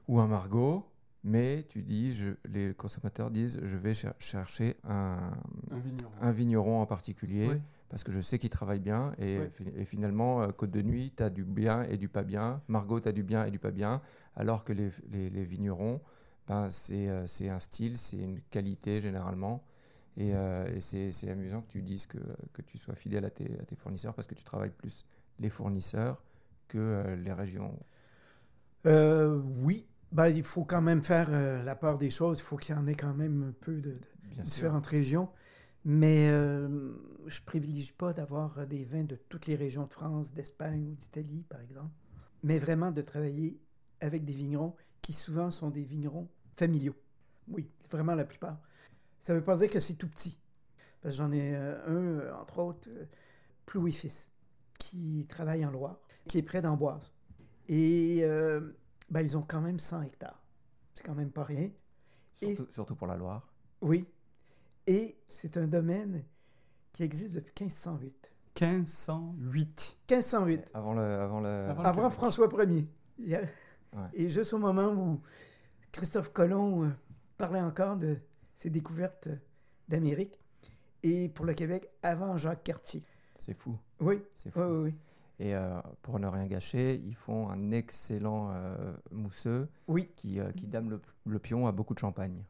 [0.08, 0.89] ou un margot,
[1.24, 5.32] mais tu dis, je- les consommateurs disent, je vais cher- chercher un,
[5.72, 6.12] Un vigneron.
[6.22, 7.62] un vigneron en particulier Oui.
[7.90, 9.46] parce que je sais qu'il travaille bien et, Oui.
[9.52, 12.62] fi- et finalement, euh, Côte de Nuit, tu as du bien et du pas bien.
[12.68, 14.02] Margot, tu as du bien et du pas bien.
[14.36, 16.00] Alors que les, les- les vignerons,
[16.48, 19.64] ben, c'est euh, c'est un style, c'est une qualité généralement.
[20.18, 22.18] Et, euh, et c'est c'est amusant que tu dises que,
[22.54, 25.06] que tu sois fidèle à tes, à tes fournisseurs parce que tu travailles plus
[25.40, 26.24] les fournisseurs
[26.68, 27.78] que euh, les régions.
[28.86, 32.40] Euh, oui, ben, il faut quand même faire euh, la part des choses.
[32.40, 34.70] Il faut qu'il y en ait quand même un peu de, de Bien sûr.
[34.70, 35.30] différentes régions.
[35.86, 36.94] Mais euh,
[37.28, 40.96] je privilégie pas d'avoir euh, des vins de toutes les régions de France, d'Espagne ou
[40.96, 41.92] d'Italie, par exemple.
[42.44, 43.60] Mais vraiment de travailler
[44.02, 46.96] avec des vignerons qui souvent sont des vignerons familiaux.
[47.48, 48.60] Oui, vraiment la plupart.
[49.20, 50.40] Ça ne veut pas dire que c'est tout petit.
[51.02, 52.90] Parce que j'en ai euh, un, entre autres,
[53.66, 54.32] Plou et Fils,
[54.80, 57.14] qui travaille en Loire, qui est près d'Amboise.
[57.68, 58.74] Et euh,
[59.10, 60.42] ben, ils ont quand même 100 hectares.
[60.96, 61.70] C'est quand même pas rien.
[62.42, 63.52] Et- Surtout, surtout pour la Loire.
[63.82, 64.06] Oui.
[64.88, 66.24] Et c'est un domaine
[66.94, 68.32] qui existe depuis 1508.
[68.60, 69.98] 1508.
[70.10, 71.48] 1508, Avant le, avant le,
[71.84, 72.10] Avant.
[72.10, 72.50] François
[73.20, 73.40] Ier.
[73.94, 74.02] Ouais.
[74.14, 75.22] Et juste au moment où
[75.92, 76.90] Christophe Colomb euh,
[77.38, 78.18] parlait encore de
[78.54, 79.36] ses découvertes euh,
[79.88, 80.40] d'Amérique.
[81.04, 83.04] Et pour le Québec, avant Jacques Cartier.
[83.38, 83.78] c'est fou.
[84.02, 84.60] Oui, C'est fou.
[84.60, 84.84] oui, oui.
[84.92, 84.96] oui.
[85.40, 90.52] Et euh, pour ne rien gâcher, ils font un excellent euh, mousseux Oui, qui, euh,
[90.52, 92.44] qui dame le, le pion à beaucoup de champagne.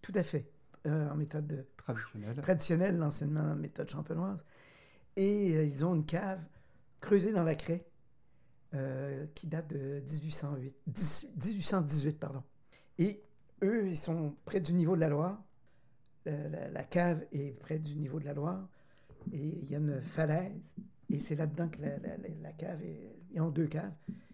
[0.00, 0.48] tout à fait.
[0.86, 2.36] Euh, en méthode Traditionnel.
[2.40, 4.44] traditionnelle, l'enseignement en méthode champenoise.
[5.14, 6.40] Et euh, ils ont une cave
[7.00, 7.86] creusée dans la craie
[8.74, 12.18] euh, qui date de 1808, 10 1818.
[12.18, 12.42] Pardon.
[12.98, 13.22] Et
[13.62, 15.40] eux, ils sont près du niveau de la Loire.
[16.24, 18.66] La, la- la cave est près du niveau de la Loire.
[19.32, 20.74] Et il y a une falaise.
[21.12, 23.16] Et c'est là-dedans que la, la- la- la cave est.
[23.34, 23.92] Ils ont deux caves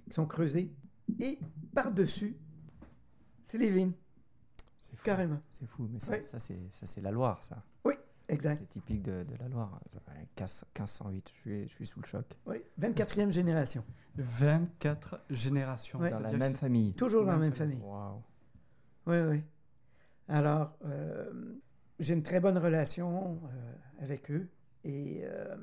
[0.08, 0.72] qui sont creusées.
[1.20, 1.38] Et
[1.74, 2.36] par-dessus,
[3.42, 3.92] c'est les vignes,
[4.78, 5.02] C'est fou.
[5.04, 5.40] carrément.
[5.50, 6.22] C'est fou, mais ça, Ouais.
[6.22, 7.62] ça, c'est, ça c'est la Loire, ça.
[8.30, 8.56] Exact.
[8.56, 9.80] C'est typique de, de la Loire.
[9.90, 12.26] Ça fait 15 1508, je suis, je suis sous le choc.
[12.44, 13.82] Oui, 24e génération.
[14.16, 15.98] 24 générations.
[15.98, 16.10] Ouais.
[16.10, 16.92] Dans la même famille.
[16.92, 17.80] Toujours dans la Même même famille.
[17.80, 18.22] Waouh.
[19.06, 19.42] Oui, oui.
[20.28, 21.54] Alors, euh,
[21.98, 24.46] j'ai une très bonne relation euh, avec eux.
[24.84, 25.56] Et euh,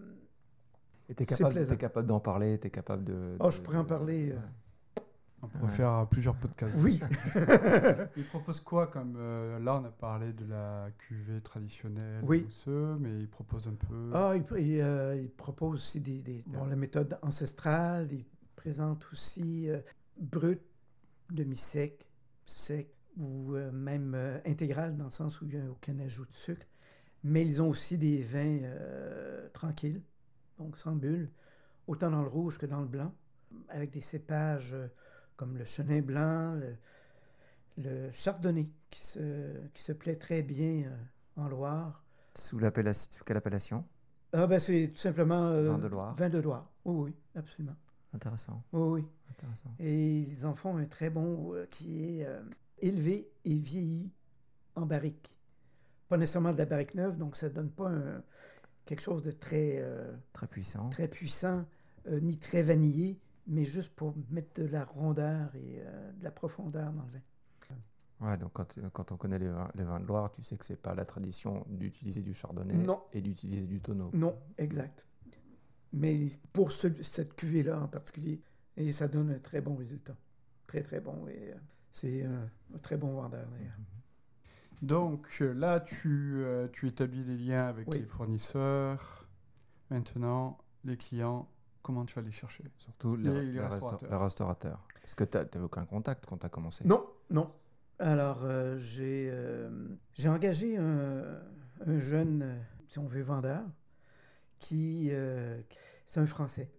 [1.09, 1.71] Et t'es C'est capable, plaisant.
[1.73, 3.37] t'es capable d'en parler, t'es capable de.
[3.39, 4.39] Oh, je pourrais en parler, euh.
[5.41, 5.69] On pourrait Ouais.
[5.69, 6.75] faire euh, plusieurs podcasts.
[6.79, 6.99] oui,
[8.17, 12.43] Il propose quoi comme euh, là on a parlé de la cuvée traditionnelle Oui.
[12.43, 16.43] mousseux, mais il propose un peu ah, il, il, euh, il propose aussi des, des-
[16.47, 18.07] bon, la méthode ancestrale.
[18.11, 19.79] Il présente aussi euh,
[20.19, 20.61] brut,
[21.29, 22.09] demi-sec,
[22.45, 26.25] sec ou euh, même euh, intégral dans le sens où il n'y a aucun ajout
[26.25, 26.65] de sucre.
[27.23, 30.01] Mais ils ont aussi des vins euh, tranquilles,
[30.57, 31.29] donc sans bulles,
[31.87, 33.13] autant dans le rouge que dans le blanc,
[33.69, 34.87] avec des cépages euh,
[35.35, 36.75] comme le chenin blanc, le,
[37.77, 42.03] le chardonnay, qui se, qui se plaît très bien euh, en Loire.
[42.35, 43.85] Sous, sous quelle appellation?
[44.33, 45.47] Ah ben c'est tout simplement...
[45.47, 46.13] euh, Vin de Loire.
[46.15, 47.75] Vin de Loire, oui, oui, absolument.
[48.13, 48.63] Intéressant.
[48.71, 49.07] Oui, oui.
[49.29, 49.73] intéressant.
[49.79, 52.41] Et ils en font un très bon euh, qui est euh,
[52.79, 54.13] élevé et vieilli
[54.75, 55.37] en barrique.
[56.07, 58.23] Pas nécessairement de la barrique neuve, donc ça donne pas un-
[58.85, 60.89] quelque chose de très, euh, Très puissant.
[60.89, 61.65] très puissant,
[62.07, 66.31] euh, ni très vanillé, mais juste pour mettre de la rondeur et euh, de la
[66.31, 67.19] profondeur dans le vin.
[68.21, 70.63] Ouais, donc quand, quand on connaît les vins, les vins de Loire, tu sais que
[70.63, 73.03] c'est pas la tradition d'utiliser du chardonnay Non.
[73.11, 74.09] et d'utiliser du tonneau.
[74.13, 75.05] Non, exact.
[75.91, 78.41] Mais pour ce- cette cuvée-là en particulier,
[78.77, 80.15] et ça donne un très bon résultat.
[80.65, 81.27] Très, très bon.
[81.27, 81.53] Et
[81.91, 82.49] c'est un
[82.81, 83.77] très bon vendeur, d'ailleurs.
[84.81, 87.99] Donc euh, là, tu, euh, tu établis des liens avec Oui.
[87.99, 89.27] les fournisseurs.
[89.89, 91.47] Maintenant, les clients,
[91.81, 92.63] comment tu vas les chercher?
[92.77, 94.87] Surtout Les- les, les les resta- restaurateurs.
[95.03, 96.85] Est-ce que tu n'avais aucun contact quand tu as commencé?
[96.85, 97.51] Non, non.
[97.99, 99.69] Alors, euh, j'ai euh,
[100.25, 101.39] engagé un,
[101.85, 103.63] un jeune, si on veut, vendeur,
[104.59, 105.61] qui, euh,
[106.05, 106.69] c'est un Français,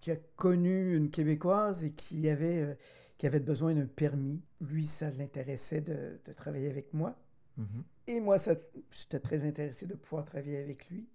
[0.00, 2.74] qui a connu une Québécoise et qui avait, euh,
[3.18, 4.42] qui avait besoin d'un permis.
[4.60, 7.16] Lui, ça l'intéressait de, de travailler avec moi.
[7.56, 7.84] Mhm.
[8.06, 11.06] Et moi, j'étais très intéressé de pouvoir travailler avec lui.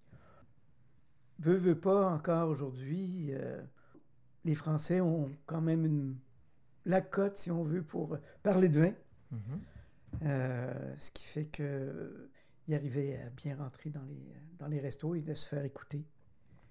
[1.40, 3.62] Veux, veux pas, encore aujourd'hui, euh,
[4.46, 6.18] les Français ont quand même une,
[6.86, 8.94] la cote, si on veut, pour parler de vin.
[9.32, 9.40] Mhm.
[10.24, 12.30] Euh, ce qui fait que
[12.68, 14.28] il arrivait à bien rentrer dans les,
[14.60, 16.06] dans les restos et de se faire écouter.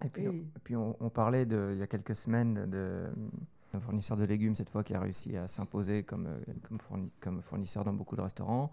[0.04, 2.66] Et puis, on, Et- et puis on, on parlait de, il y a quelques semaines
[2.66, 3.08] de-
[3.72, 7.10] d'un fournisseur de légumes cette fois qui a réussi à s'imposer comme, euh, comme, fourni-
[7.20, 8.70] comme fournisseur dans beaucoup de restaurants.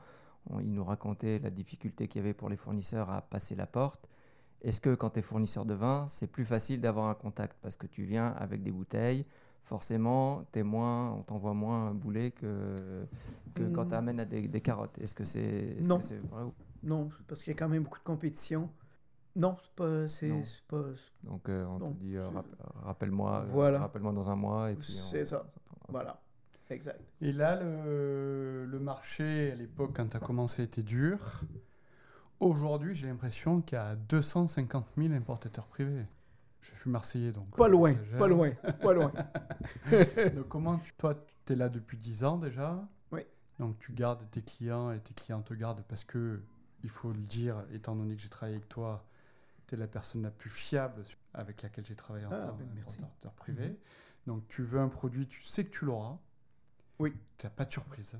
[0.49, 3.65] On- il nous racontait la difficulté qu'il y avait pour les fournisseurs à passer la
[3.67, 4.07] porte.
[4.61, 7.57] Est-ce que quand tu es fournisseur de vin, c'est plus facile d'avoir un contact?
[7.61, 9.23] Parce que tu viens avec des bouteilles
[9.67, 13.07] Forcément, t'es moins, on t'envoie moins bouler que,
[13.55, 13.89] que quand Mm.
[13.89, 14.99] tu amènes des, des carottes.
[14.99, 15.41] Est-ce que c'est
[15.79, 15.97] est-ce Non.
[15.97, 16.53] que c'est vrai ou-
[16.83, 18.69] Non, parce qu'il y a quand même beaucoup de compétition.
[19.35, 20.07] Non, c'est pas.
[20.07, 20.31] C'est,
[20.67, 20.83] pas
[21.23, 21.91] Donc euh, on Non.
[21.93, 22.45] te dit euh, rap-
[22.83, 23.79] rappelle-moi, euh, Voilà.
[23.79, 25.41] rappelle-moi dans un mois et puis on- C'est ça.
[25.41, 25.47] ok.
[25.89, 26.21] voilà.
[26.69, 26.99] Exact.
[27.21, 31.41] Et là, le, le marché, à l'époque, quand tu as commencé, était dur.
[32.39, 36.05] Aujourd'hui, j'ai l'impression qu'il y a 250 000 importateurs privés.
[36.61, 37.55] Je suis marseillais, donc...
[37.55, 38.17] Pas euh, loin, j'exagère.
[38.17, 38.51] pas loin,
[38.81, 39.11] pas loin.
[40.35, 41.13] Donc comment tu, toi,
[41.45, 42.87] tu es là depuis 10 ans déjà.
[43.11, 43.21] Oui.
[43.59, 46.41] Donc tu gardes tes clients et tes clients te gardent parce que,
[46.83, 49.05] il faut le dire, étant donné que j'ai travaillé avec toi,
[49.67, 52.67] tu es la personne la plus fiable avec laquelle j'ai travaillé en Ah, tant ben,
[52.75, 53.79] qu'importateur privé.
[54.25, 56.17] Donc tu veux un produit, tu sais que tu l'auras.
[56.99, 57.13] Oui.
[57.37, 58.17] Tu n'as pas de surprise.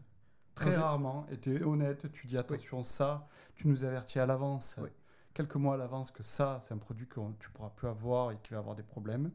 [0.54, 4.20] Très Non, je- rarement, et tu es honnête, tu dis attention, ça, tu nous avertis
[4.20, 4.90] à l'avance, Oui.
[5.34, 8.38] quelques mois à l'avance, que ça, c'est un produit que tu pourras plus avoir et
[8.42, 9.32] qui va avoir des problèmes.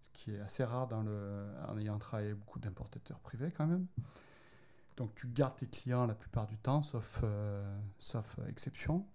[0.00, 3.86] Ce qui est assez rare dans le, en ayant travaillé beaucoup d'importateurs privés quand même.
[4.96, 9.06] Donc tu gardes tes clients la plupart du temps, sauf, euh, sauf euh, exception.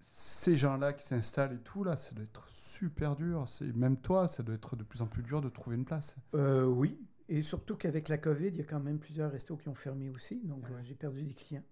[0.00, 3.44] Ces gens-là qui s'installent et tout, là, ça doit être super dur.
[3.74, 6.16] Même toi, ça doit être de plus en plus dur de trouver une place.
[6.34, 6.98] Euh, oui,
[7.30, 10.10] et surtout qu'avec la COVID, il y a quand même plusieurs restos qui ont fermé
[10.10, 10.80] aussi, donc Ah ouais.
[10.80, 11.64] euh, j'ai perdu des clients.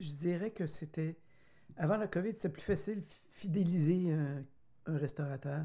[0.00, 1.16] Je dirais que c'était,
[1.76, 4.44] avant la COVID, c'était plus facile fidéliser un,
[4.86, 5.64] un restaurateur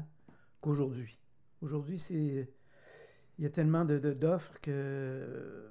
[0.60, 1.18] qu'aujourd'hui.
[1.60, 2.48] Aujourd'hui, c'est,
[3.38, 5.70] il y a tellement de, de- d'offres que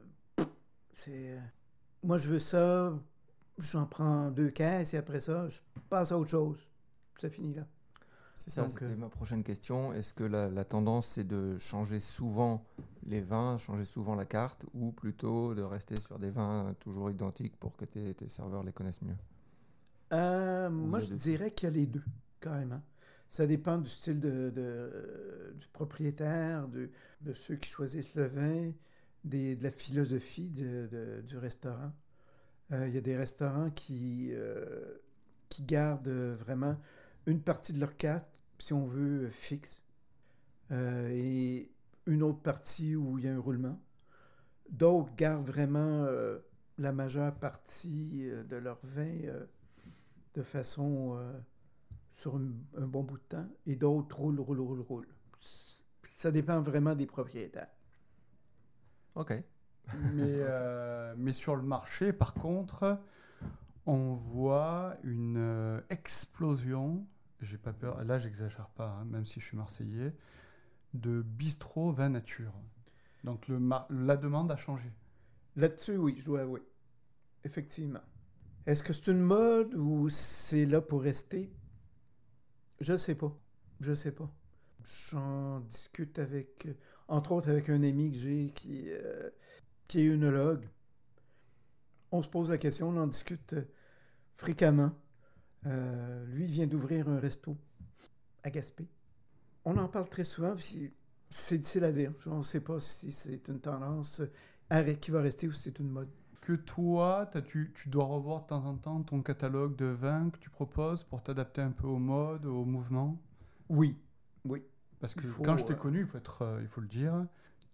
[0.94, 1.39] c'est,
[2.04, 2.94] moi je veux ça,
[3.58, 6.60] j'en prends deux caisses et après ça, je passe à autre chose.
[7.20, 7.65] Ça finit là.
[8.45, 9.93] C'est ça, c'était euh, ma prochaine question.
[9.93, 12.65] Est-ce que la, la tendance, c'est de changer souvent
[13.06, 17.56] les vins, changer souvent la carte, ou plutôt de rester sur des vins toujours identiques
[17.58, 19.17] pour que tes, tes serveurs les connaissent mieux?
[20.13, 22.04] Euh, moi, je dirais qu'il y a les deux,
[22.39, 22.82] carrément.
[23.27, 26.89] Ça dépend du style de, de- du propriétaire, de,
[27.21, 28.71] de ceux qui choisissent le vin,
[29.23, 31.93] des- de la philosophie de- du restaurant.
[32.73, 34.99] Euh, il y a des restaurants qui, euh,
[35.49, 36.77] qui gardent vraiment
[37.27, 38.27] une partie de leur carte,
[38.62, 39.84] si on veut, fixe,
[40.71, 41.71] euh, et
[42.06, 43.80] une autre partie où il y a un roulement.
[44.69, 46.39] D'autres gardent vraiment euh,
[46.78, 49.45] la majeure partie euh, de leur vin euh,
[50.34, 51.34] de façon euh,
[52.12, 55.15] sur un, un bon bout de temps, et d'autres roulent, roulent, roulent, roulent.
[56.04, 57.69] Ça dépend vraiment des propriétaires.
[59.15, 59.32] Ok.
[60.13, 63.00] mais, euh, mais sur le marché, par contre,
[63.86, 67.06] on voit une euh, explosion,
[67.41, 70.15] j'ai pas peur, là j'exagère pas, hein, même si je suis marseillais,
[70.93, 72.54] de bistrot vin nature.
[73.23, 74.91] Donc le la demande a changé.
[75.56, 76.62] Là-dessus, oui, je dois avouer.
[77.43, 78.01] Effectivement.
[78.65, 81.51] Est-ce que c'est une mode ou c'est là pour rester?
[82.80, 83.36] Je sais pas.
[83.80, 84.32] Je sais pas.
[84.84, 86.67] J'en discute avec,
[87.08, 89.30] entre autres avec un ami que j'ai qui, euh,
[89.88, 90.69] qui est œnologue.
[92.12, 93.63] On se pose la question, on en discute euh,
[94.36, 94.91] fréquemment.
[95.67, 97.56] Euh, lui, vient d'ouvrir un resto
[98.43, 98.88] à Gaspé.
[99.65, 100.91] On en parle très souvent, puis
[101.30, 102.12] c'est difficile à dire.
[102.26, 104.21] On ne sait pas si c'est une tendance
[104.69, 106.10] arrêt qui va rester ou si c'est une mode.
[106.41, 110.39] que toi, tu, tu dois revoir de temps en temps ton catalogue de vins que
[110.39, 113.21] tu proposes pour t'adapter un peu au mode, au mouvement
[113.69, 113.95] Oui,
[114.45, 114.63] oui.
[115.00, 116.88] Parce que faut, quand je t'ai euh, connu, il faut, être, euh, il faut le
[116.88, 117.26] dire,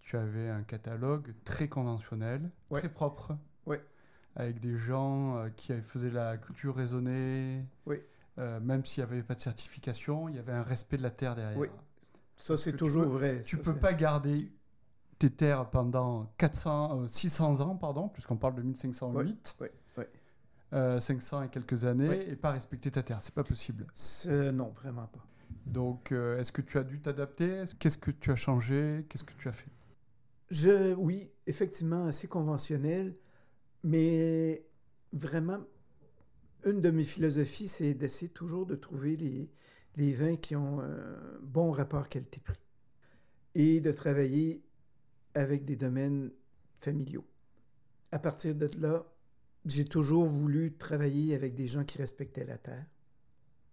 [0.02, 2.80] tu avais un catalogue très conventionnel, Ouais.
[2.80, 3.38] très propre.
[4.38, 7.66] Avec des gens euh, qui faisaient la culture raisonnée.
[7.86, 7.98] Oui.
[8.38, 11.10] Euh, même s'il n'y avait pas de certification, il y avait un respect de la
[11.12, 11.58] terre derrière.
[11.58, 11.68] Oui.
[12.36, 13.42] Ça, c'est tu toujours peux- vrai.
[13.42, 14.52] Tu ça, peux pas garder
[15.18, 20.04] tes terres pendant 400, euh, 600 ans, pardon, puisqu'on parle de 1508, Oui, oui.
[20.74, 23.24] euh, 500 et quelques années, et pas respecter ta terre.
[23.24, 23.88] C'est pas possible.
[24.54, 25.26] Non, vraiment pas.
[25.66, 27.64] Donc, euh, est-ce que tu as dû t'adapter?
[27.80, 29.08] Qu'est-ce que tu as changé?
[29.10, 29.72] Qu'est-ce que tu as fait?
[30.52, 33.14] Je, oui, effectivement, assez conventionnel,
[33.88, 34.68] mais
[35.14, 35.62] vraiment,
[36.66, 41.72] une de mes philosophies, c'est d'essayer toujours de trouver les, vins qui ont un bon
[41.72, 42.62] rapport qualité-prix
[43.56, 44.62] et de travailler
[45.36, 46.32] avec des domaines
[46.80, 47.26] familiaux.
[48.12, 49.06] À partir de là,
[49.66, 52.86] j'ai toujours voulu travailler avec des gens qui respectaient la terre.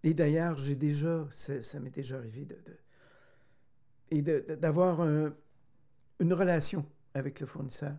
[0.03, 2.47] Et d'ailleurs, j'ai déjà, ça, m'est déjà arrivé
[4.11, 5.35] de, d'avoir un-
[6.21, 7.97] une relation avec le fournisseur.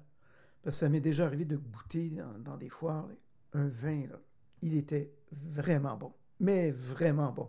[0.67, 3.07] Parce que ça m'est déjà arrivé de goûter dans, dans des foires
[3.53, 4.09] un vin.
[4.09, 4.19] là.
[4.63, 6.13] Il était vraiment bon.
[6.41, 7.49] Mais vraiment bon.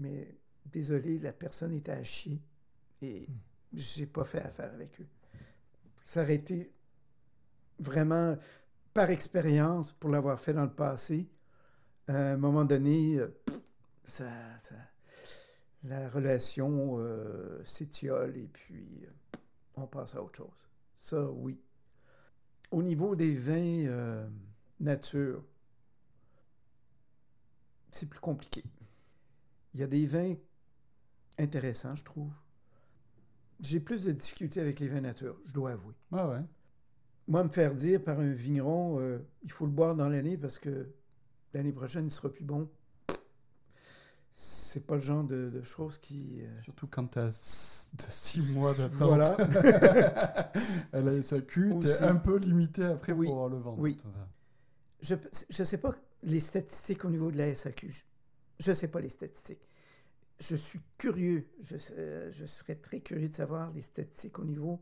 [0.00, 0.36] Mais
[0.66, 2.42] désolé, la personne était à chier.
[3.02, 3.28] Et
[3.72, 5.06] j'ai pas fait affaire avec eux.
[6.02, 6.72] Ça aurait été
[7.78, 8.36] vraiment
[8.92, 11.30] par expérience, pour l'avoir fait dans le passé,
[12.08, 13.28] à un moment donné, euh,
[14.02, 14.28] ça-
[15.84, 19.38] la relation euh, s'étiole et puis euh,
[19.76, 20.68] on passe à autre chose.
[20.98, 21.56] Ça, oui.
[22.70, 24.28] Au niveau des vins euh,
[24.78, 25.42] nature,
[27.90, 28.62] c'est plus compliqué.
[29.74, 30.34] Il y a des vins
[31.38, 32.32] intéressants, je trouve.
[33.60, 35.94] J'ai plus de difficultés avec les vins nature, je dois avouer.
[36.12, 36.42] Ah ouais?
[37.28, 40.58] Moi, me faire dire par un vigneron, euh, il faut le boire dans l'année parce
[40.58, 40.88] que
[41.52, 42.68] l'année prochaine, il sera plus bon.
[44.30, 46.42] C'est pas le genre de, de choses qui.
[46.42, 47.30] euh, Surtout quand tu as
[47.98, 48.98] 6 mois d'attente.
[48.98, 49.36] Voilà.
[50.92, 53.26] Elle a SAQ, tu un peu limité après Oui.
[53.26, 53.78] pour le vendre.
[53.78, 53.96] Oui.
[55.02, 57.90] Je ne sais pas les statistiques au niveau de la SAQ.
[58.58, 59.66] Je ne sais pas les statistiques.
[60.38, 61.46] Je suis curieux.
[61.62, 64.80] Je, euh, je serais très curieux de savoir les statistiques au niveau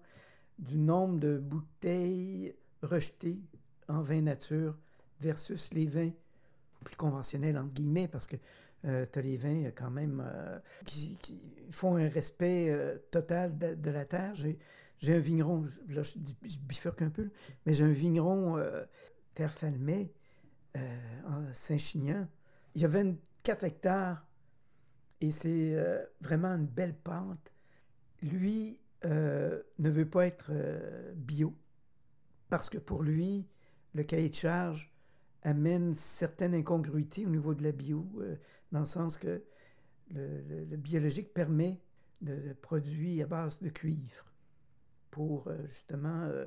[0.58, 3.40] du nombre de bouteilles rejetées
[3.88, 4.76] en vin nature
[5.20, 6.10] versus les vins
[6.84, 8.36] plus conventionnels, entre guillemets, parce que
[8.84, 11.18] les vins euh, quand même euh, qui,
[11.70, 14.34] font un respect euh, total de, la terre.
[14.34, 16.18] J'ai un vigneron, là je,
[16.62, 17.30] bifurque un peu,
[17.66, 18.84] mais j'ai un vigneron euh,
[19.34, 20.12] terre Falmet,
[20.76, 20.80] euh,
[21.26, 22.28] en Saint-Chinian.
[22.74, 24.26] Il y a 24 hectares
[25.20, 27.52] et c'est euh, vraiment une belle pente.
[28.22, 31.54] Lui euh, ne veut pas être euh, bio
[32.48, 33.46] parce que pour lui,
[33.94, 34.92] le cahier de charge
[35.42, 38.36] amène certaines incongruités au niveau de la bio, euh,
[38.72, 39.42] dans le sens que
[40.10, 41.80] le, le- le biologique permet
[42.22, 44.24] de, de produits à base de cuivre
[45.10, 46.46] pour euh, justement euh,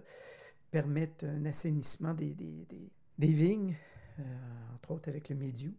[0.72, 3.76] permettre un assainissement des, des- des- des vignes,
[4.76, 5.74] entre autres avec le médiou.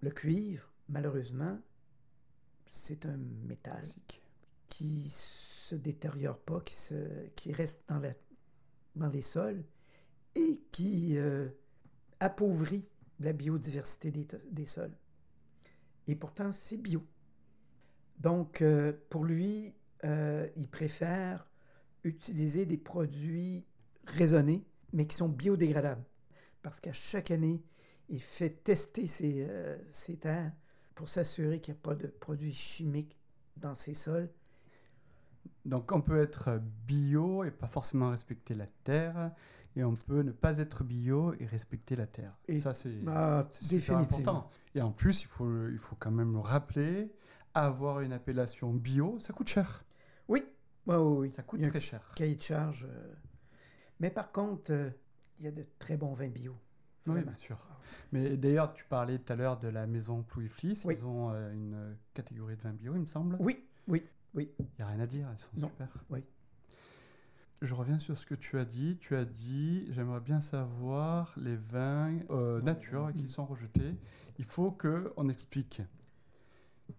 [0.00, 1.58] Le cuivre, malheureusement,
[2.66, 3.82] c'est un métal
[4.68, 8.12] qui se détériore pas, qui, se, qui reste dans, la,
[8.96, 9.64] dans les sols
[10.34, 11.18] et qui
[12.20, 12.88] appauvrit
[13.20, 14.96] la biodiversité des, des sols.
[16.06, 17.02] Et pourtant, c'est bio.
[18.18, 19.74] Donc, euh, pour lui,
[20.04, 21.48] euh, il préfère
[22.04, 23.64] utiliser des produits
[24.04, 26.04] raisonnés, mais qui sont biodégradables.
[26.62, 27.62] Parce qu'à chaque année,
[28.08, 30.52] il fait tester ses, euh, ses terres
[30.94, 33.16] pour s'assurer qu'il n'y a pas de produits chimiques
[33.56, 34.30] dans ses sols.
[35.64, 39.32] Donc on peut être bio et pas forcément respecter la terre,
[39.76, 42.36] et on peut ne pas être bio et respecter la terre.
[42.48, 43.98] Et- ça c'est Ah, définitivement.
[44.00, 44.50] important.
[44.74, 47.12] Et en plus, il faut, il faut quand même le rappeler,
[47.54, 49.84] avoir une appellation bio, ça coûte cher.
[50.28, 50.44] Oui,
[50.86, 51.16] oui, oui.
[51.28, 51.32] oui.
[51.34, 52.08] Ça coûte très cher.
[52.16, 52.86] cahier de charge.
[52.90, 53.14] euh,
[54.00, 54.90] Mais par contre, euh,
[55.38, 56.54] il y a de très bons vins bio.
[57.06, 57.56] Oui, bien sûr.
[58.10, 60.84] Mais d'ailleurs, tu parlais tout à l'heure de la maison Plouy Fliss.
[60.86, 60.96] Oui.
[60.98, 63.36] Ils ont euh, une catégorie de vin bio, il me semble.
[63.38, 64.02] Oui, oui,
[64.34, 64.50] oui.
[64.58, 65.68] Il n'y a rien à dire, elles sont Non.
[65.68, 65.88] super.
[66.10, 66.24] Oui.
[67.62, 68.98] Je reviens sur ce que tu as dit.
[68.98, 73.96] Tu as dit, j'aimerais bien savoir les vins euh, nature qui sont rejetés.
[74.38, 75.80] Il faut qu'on explique.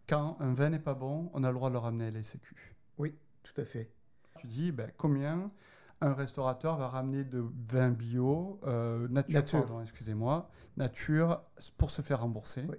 [0.08, 2.24] Quand un vin n'est pas bon, on a le droit de le ramener à la
[2.24, 2.76] SAQ.
[3.44, 3.92] Tout à fait.
[4.40, 5.52] Tu dis, ben, combien
[6.02, 11.42] un restaurateur va ramener de vin bio, euh, nature, excusez-moi, nature,
[11.78, 12.66] pour se faire rembourser?
[12.68, 12.78] Oui.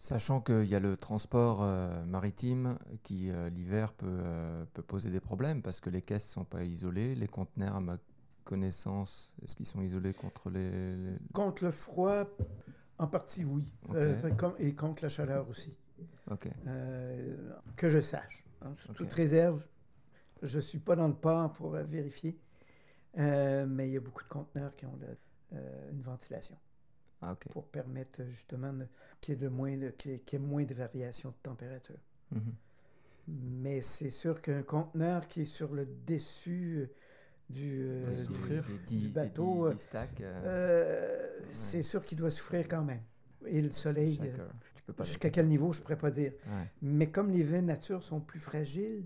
[0.00, 5.10] Sachant qu'il y a le transport euh, maritime qui, euh, l'hiver, peut, euh, peut poser
[5.10, 7.98] des problèmes parce que les caisses ne sont pas isolées, les conteneurs, à ma
[8.44, 10.96] connaissance Est-ce qu'ils sont isolés contre les...
[10.96, 12.24] les- Contre le froid,
[12.98, 13.68] en partie, oui.
[14.60, 15.76] Et contre la chaleur aussi.
[17.76, 18.44] Que je sache.
[18.62, 19.62] hein, sous toute réserve,
[20.42, 22.38] je ne suis pas dans le port pour vérifier.
[23.16, 24.98] Mais il y a beaucoup de conteneurs qui ont
[25.90, 26.56] une ventilation
[27.20, 28.72] Ah, pour permettre justement
[29.20, 31.30] qu'il y, ait de moins de- qu'il y ait- qu'il y ait moins de variations
[31.30, 31.98] de température.
[32.30, 32.54] Mhm.
[33.28, 36.86] Mais c'est sûr qu'un conteneur qui est sur le dessus euh,
[37.50, 43.02] du, euh, du- bateau, euh, euh, euh, c'est sûr qu'il doit souffrir quand même.
[43.46, 44.48] Et le soleil, euh,
[45.04, 46.32] jusqu'à quel niveau, je ne pourrais pas dire.
[46.46, 46.66] Ouais.
[46.82, 49.04] Mais comme les vins nature sont plus fragiles,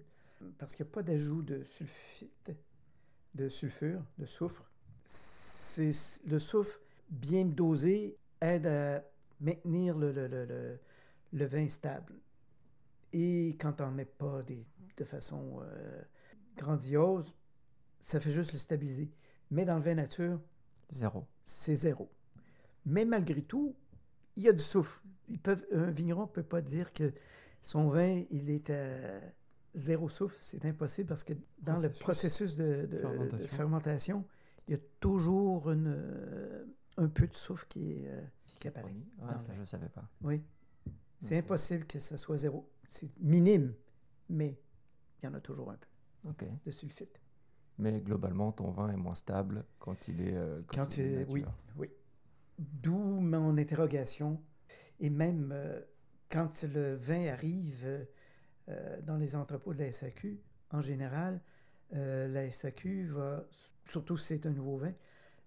[0.59, 2.53] parce qu'il n'y a pas d'ajout de sulfite,
[3.35, 4.65] de sulfure, de soufre,
[5.05, 5.93] c'est
[6.27, 6.81] le soufre
[7.13, 9.05] bien dosé aide à
[9.41, 10.79] maintenir le, le- le- le-
[11.33, 12.15] le vin stable.
[13.13, 14.65] Et quand on ne met pas des-
[14.97, 16.03] de façon euh,
[16.57, 17.33] grandiose,
[18.01, 19.11] ça fait juste le stabiliser.
[19.51, 20.41] Mais dans le vin nature,
[20.91, 21.25] Zéro.
[21.43, 22.11] c'est zéro.
[22.87, 23.75] Mais malgré tout,
[24.37, 24.63] il y a du.
[25.29, 27.13] Ils peuvent, un vigneron ne peut pas dire que
[27.61, 29.21] son vin, il est à
[29.75, 30.37] zéro soufre.
[30.41, 34.25] C'est impossible parce que dans le processus de, de- de Fermentation.
[34.67, 35.95] il y a toujours une,
[36.97, 38.23] un peu de soufre qui, est, euh,
[38.59, 38.95] qui apparaît.
[39.21, 40.09] Le ça, je savais pas.
[40.23, 40.43] Oui.
[41.21, 42.69] C'est impossible que ça soit zéro.
[42.89, 43.75] C'est minime,
[44.29, 44.59] mais
[45.23, 46.45] il y en a toujours un peu Ok.
[46.65, 47.21] de sulfite.
[47.79, 50.37] Mais globalement, ton vin est moins stable quand il est.
[50.37, 51.41] euh, quand, Quand il est il- oui.
[51.43, 51.59] nature.
[52.59, 54.41] D'où mon interrogation.
[55.01, 55.81] Et même euh,
[56.31, 58.07] quand le vin arrive
[58.69, 60.41] euh, dans les entrepôts de la SAQ,
[60.71, 61.41] en général,
[61.91, 63.45] la SAQ va,
[63.85, 64.93] surtout si c'est un nouveau vin,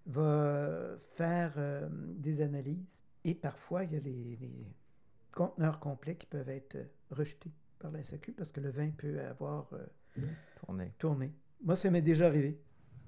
[0.06, 3.02] va faire euh, des analyses.
[3.24, 4.66] Et parfois, il y a les, les
[5.32, 9.20] conteneurs complets qui peuvent être euh, rejetés par la SAQ parce que le vin peut
[9.20, 9.84] avoir euh,
[10.60, 10.92] Tourné.
[10.98, 11.32] tourné.
[11.62, 12.58] Moi, ça m'est déjà arrivé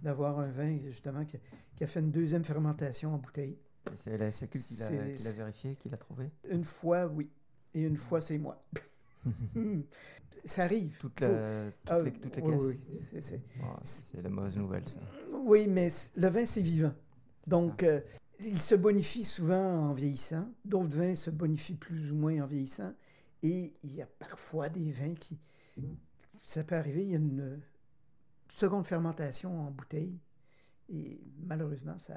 [0.03, 1.39] d'avoir un vin, justement, qui,
[1.77, 3.59] qui a fait une deuxième fermentation en bouteille.
[3.95, 6.31] C'est la SAQ qui l'a C'est- qui l'a vérifié, qui l'a trouvé?
[6.51, 7.31] Une fois, oui.
[7.75, 8.61] Et une fois, c'est moi.
[10.45, 10.97] ça arrive.
[10.99, 14.29] Toute la- toutes Ah, les, toutes les oui, caisses oui, c'est- c'est- Oh, C'est la
[14.29, 15.01] mauvaise nouvelle, ça.
[15.45, 16.93] oui, mais le vin, c'est vivant.
[17.47, 18.01] Donc, euh,
[18.41, 20.49] il se bonifie souvent en vieillissant.
[20.65, 22.93] D'autres vins se bonifient plus ou moins en vieillissant.
[23.43, 25.39] Et il y a parfois des vins qui...
[26.41, 27.61] Ça peut arriver, il y a une
[28.53, 30.19] seconde fermentation en bouteille.
[30.89, 32.15] Et malheureusement, ça,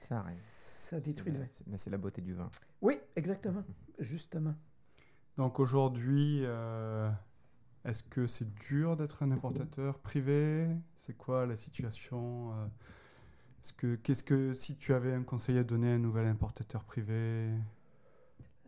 [0.00, 0.36] Ça arrive.
[0.40, 1.46] ça détruit le vin.
[1.66, 2.50] Mais c'est la beauté du vin.
[2.80, 3.64] Oui, exactement.
[3.98, 4.54] Justement.
[5.36, 7.10] Donc aujourd'hui, euh,
[7.84, 10.68] est-ce que c'est dur d'être un importateur privé?
[10.98, 12.66] C'est quoi la situation euh,
[13.62, 16.84] Est-ce que, qu'est-ce que si tu avais un conseil à donner à un nouvel importateur
[16.84, 17.50] privé?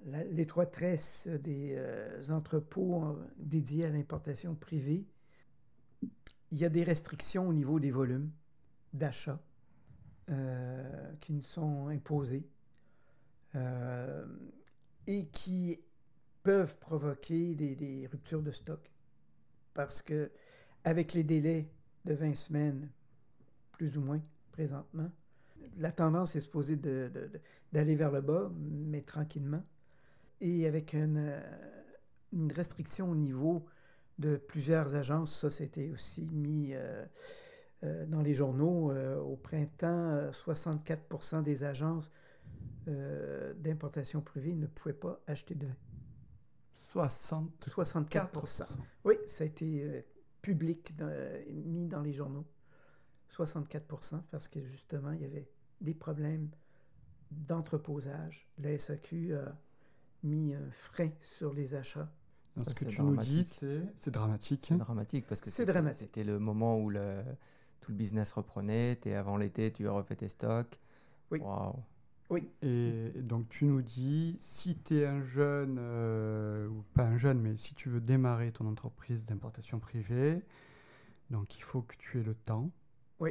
[0.06, 5.06] La- L'étroitesse des euh, entrepôts dédiés à l'importation privée,
[6.50, 8.30] il y a des restrictions au niveau des volumes
[8.92, 9.40] d'achat
[11.20, 12.48] qui nous sont imposés
[15.06, 15.80] et qui
[16.46, 18.78] peuvent provoquer des, ruptures de stock.
[19.74, 20.30] Parce que
[20.84, 21.68] avec les délais
[22.04, 22.88] de 20 semaines,
[23.72, 24.22] plus ou moins
[24.52, 25.10] présentement,
[25.76, 27.30] la tendance est supposée de- de-
[27.72, 29.64] d'aller vers le bas, mais tranquillement
[30.40, 31.40] et avec une, euh,
[32.54, 33.66] restriction au niveau
[34.20, 35.36] de plusieurs agences.
[35.36, 37.04] Ça, c'était aussi mis euh,
[37.82, 38.92] euh, dans les journaux.
[38.94, 42.08] au printemps, euh, 64% des agences
[42.86, 45.85] d'importation privée ne pouvaient pas acheter de vin.
[46.76, 50.02] 64 64 Oui, ça a été euh,
[50.42, 50.94] public,
[51.50, 52.44] mis dans les journaux.
[53.34, 55.50] 64% parce que justement, il y avait
[55.80, 56.50] des problèmes
[57.30, 58.46] d'entreposage.
[58.58, 59.56] La SAQ a
[60.22, 62.10] mis un frein sur les achats.
[62.56, 63.54] Ce Ça, que c'est tu nous dis, dramatique.
[63.58, 64.66] c'est, c'est dramatique.
[64.68, 66.00] C'est dramatique parce que C'est c'était- dramatique.
[66.00, 67.22] C'était le moment où le,
[67.80, 68.98] tout le business reprenait.
[69.04, 70.78] Et avant l'été, tu as refait tes stocks.
[71.30, 71.40] Oui.
[72.30, 72.42] Waouh.
[72.62, 77.40] Et donc tu nous dis, si tu es un jeune, euh, ou pas un jeune,
[77.40, 80.42] mais si tu veux démarrer ton entreprise d'importation privée,
[81.30, 82.70] donc il faut que tu aies le temps.
[83.20, 83.30] Oui.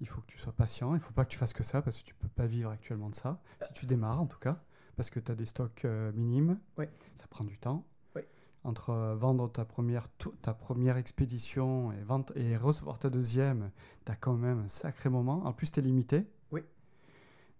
[0.00, 0.90] Il faut que tu sois patient.
[0.94, 2.70] Il ne faut pas que tu fasses que ça parce que tu peux pas vivre
[2.70, 3.40] actuellement de ça.
[3.60, 4.60] Si tu démarres en tout cas,
[4.96, 6.86] parce que tu as des stocks euh, minimes, Oui.
[7.14, 7.84] ça prend du temps.
[8.16, 8.22] Oui.
[8.64, 10.06] Entre euh, vendre ta première,
[10.42, 12.04] ta première expédition et,
[12.40, 13.70] et recevoir ta deuxième,
[14.04, 15.44] tu as quand même un sacré moment.
[15.46, 16.26] En plus, tu es limité.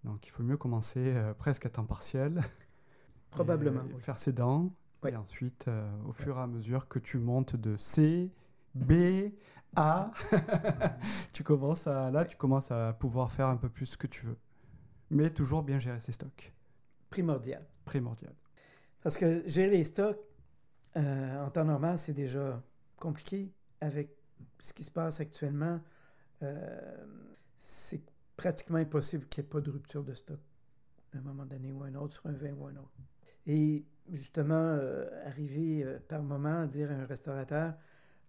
[0.05, 2.42] Donc il faut mieux commencer euh, presque à temps partiel.
[3.30, 4.00] Probablement, Et oui.
[4.00, 4.74] Faire ses dents.
[5.07, 8.32] Et ensuite, euh, au fur et à mesure que tu montes de C,
[8.74, 9.32] B,
[9.74, 10.12] A,
[11.32, 14.26] tu commences à, là, tu commences à pouvoir faire un peu plus ce que tu
[14.26, 14.38] veux.
[15.11, 16.55] Mais toujours bien gérer ses stocks.
[17.11, 17.66] Primordial.
[17.84, 18.32] Primordial.
[19.03, 20.20] Parce que gérer les stocks,
[20.96, 22.62] euh, en temps normal, c'est déjà
[23.00, 24.16] compliqué avec
[24.61, 25.80] ce qui se passe actuellement
[26.42, 27.05] euh,
[27.57, 28.03] c'est
[28.36, 30.40] pratiquement impossible qu'il n'y ait pas de rupture de stock
[31.14, 32.92] à un moment donné ou un autre sur un vin ou un autre.
[33.46, 37.74] Et justement, euh, arriver euh, par moment à dire à un restaurateur,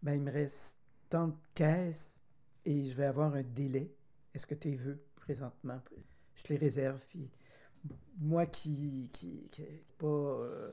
[0.02, 0.76] ben, il me reste
[1.10, 2.20] tant de caisses
[2.66, 3.94] et je vais avoir un délai.
[4.34, 5.82] Est-ce que tu veux présentement?
[6.36, 7.06] Je les réserve.
[7.08, 7.30] Puis
[8.18, 9.64] moi qui qui, qui,
[9.98, 10.72] pas euh,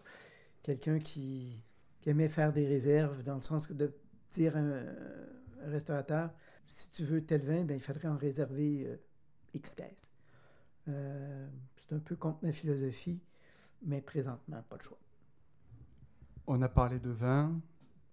[0.63, 1.63] quelqu'un qui,
[2.01, 3.93] qui, aimait faire des réserves, dans le sens de
[4.33, 4.87] dire à un,
[5.65, 6.31] un restaurateur,
[6.67, 8.99] si tu veux tel vin, ben, il faudrait en réserver
[9.55, 10.11] euh, X caisses.
[10.89, 13.21] Euh, c'est un peu contre ma philosophie,
[13.83, 14.99] mais présentement, pas le choix.
[16.47, 17.61] On a parlé de vin,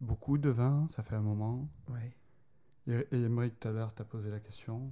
[0.01, 1.67] beaucoup de vin, ça fait un moment.
[1.89, 1.99] Oui.
[2.87, 4.91] Et, et Émeric, tout à l'heure, t'a posé la question.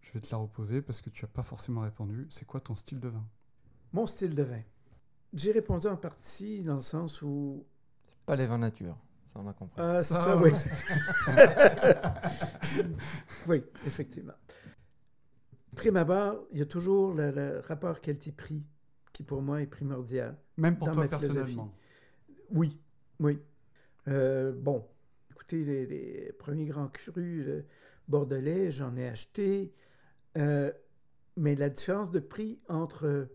[0.00, 2.26] Je vais te la reposer parce que tu n'as pas forcément répondu.
[2.30, 3.24] C'est quoi ton style de vin?
[3.92, 4.62] Mon style de vin.
[5.32, 7.64] J'ai répondu en partie dans le sens où.
[8.04, 9.80] C'est pas les vins nature, ça on a compris.
[9.80, 10.50] Ah, ça, Ça, oui.
[13.46, 14.34] oui, effectivement.
[15.74, 18.62] Prime abord, il y a toujours le, le rapport qualité-prix
[19.12, 20.36] qui pour moi est primordial.
[20.56, 21.74] Même pour Dans toi ma personnellement?
[22.50, 22.78] Oui,
[23.20, 23.38] oui.
[24.08, 24.86] Euh, bon,
[25.30, 27.64] écoutez, les, les premiers grands crus le
[28.08, 29.72] bordelais, j'en ai acheté.
[30.36, 30.72] Euh,
[31.36, 33.28] mais la différence de prix entre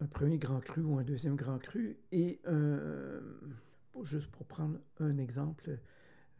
[0.00, 3.20] un premier grand cru ou un deuxième grand cru et un,
[4.02, 5.78] juste pour prendre un exemple,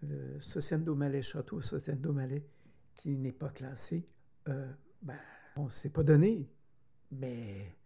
[0.03, 2.47] le Sociendo Malais, Château Sociendo Malais,
[2.95, 4.07] qui n'est pas classé,
[4.49, 4.71] euh,
[5.03, 5.19] ben,
[5.57, 6.49] on ne s'est pas donné,
[7.13, 7.77] mais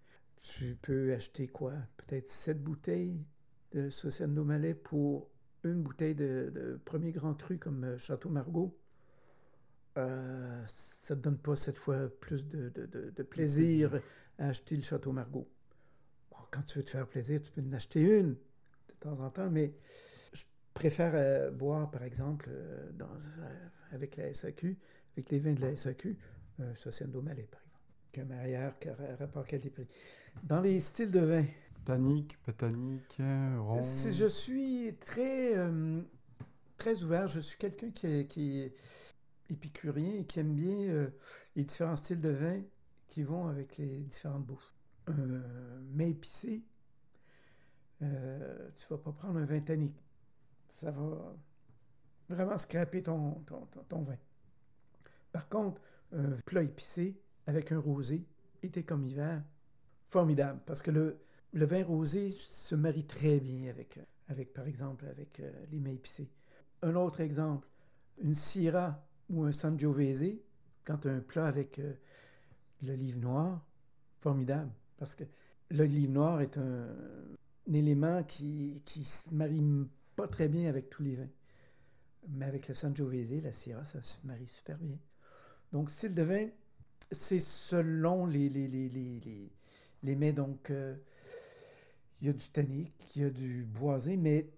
[0.41, 1.75] tu peux acheter quoi?
[1.99, 3.25] Peut-être sept bouteilles
[3.73, 5.31] de Sociendo Malais pour
[5.65, 8.77] une bouteille de, de premier grand cru comme euh, Château Margaux.
[9.99, 13.93] Euh, ça ne te donne pas cette fois plus de, de- de- de plaisir
[14.39, 15.49] à acheter le Château Margaux.
[16.31, 19.31] Bon, quand tu veux te faire plaisir, tu peux en acheter une de temps en
[19.31, 19.75] temps, mais
[20.35, 20.45] je
[20.75, 24.79] préfère euh, boire, par exemple, euh, dans, euh, avec la SAQ,
[25.17, 26.19] avec les vins de la SAQ,
[26.63, 27.81] euh, Sociendo Malais, par exemple,
[28.13, 29.87] qu'un que ra- rapport qualité-prix.
[30.43, 31.45] Dans les styles de vin,
[31.85, 33.17] Tannique, pétanique,
[33.59, 33.83] rond.
[33.83, 36.01] c'est- je suis très, euh,
[36.77, 37.27] très ouvert.
[37.27, 38.75] Je suis quelqu'un qui est, qui est
[39.51, 41.11] épicurien et qui aime bien euh,
[41.57, 42.63] les différents styles de vin
[43.09, 44.73] qui vont avec les différentes bouffes.
[45.09, 46.63] Un mets épicé,
[48.03, 49.97] euh, tu vas pas prendre un vin tannique.
[50.69, 51.35] Ça va
[52.29, 54.17] vraiment scraper ton, ton, ton- ton vin.
[55.33, 55.83] Par contre,
[56.13, 58.25] un plat épicé avec un rosé,
[58.63, 59.43] été comme hiver,
[60.09, 60.61] formidable.
[60.67, 61.19] Parce que le,
[61.53, 63.99] vin rosé se marie très bien avec,
[64.29, 66.31] avec par exemple, avec euh, les mets épicés.
[66.83, 67.69] Un autre exemple,
[68.19, 70.39] une Syrah ou un Sangiovese,
[70.85, 71.95] quand tu as un plat avec euh,
[72.83, 73.65] l'olive noire,
[74.21, 74.71] formidable.
[74.97, 75.25] Parce que
[75.71, 76.89] l'olive noire est un,
[77.69, 79.63] un élément qui qui se marie
[80.17, 81.31] pas très bien avec tous les vins.
[82.29, 84.99] Mais avec le Sangiovese, la Syrah, ça se marie super bien.
[85.73, 86.49] Donc, style de vin,
[87.11, 89.53] c'est selon les, les, les, les, les,
[90.03, 90.33] les mets.
[90.33, 90.95] Donc, euh,
[92.21, 94.49] il y a du tannique, il y a du boisé, mais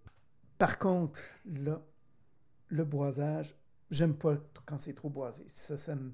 [0.58, 1.80] par contre, là,
[2.68, 3.54] le boisage,
[3.90, 4.36] j'aime pas
[4.66, 5.44] quand c'est trop boisé.
[5.46, 6.12] Ça, ça me,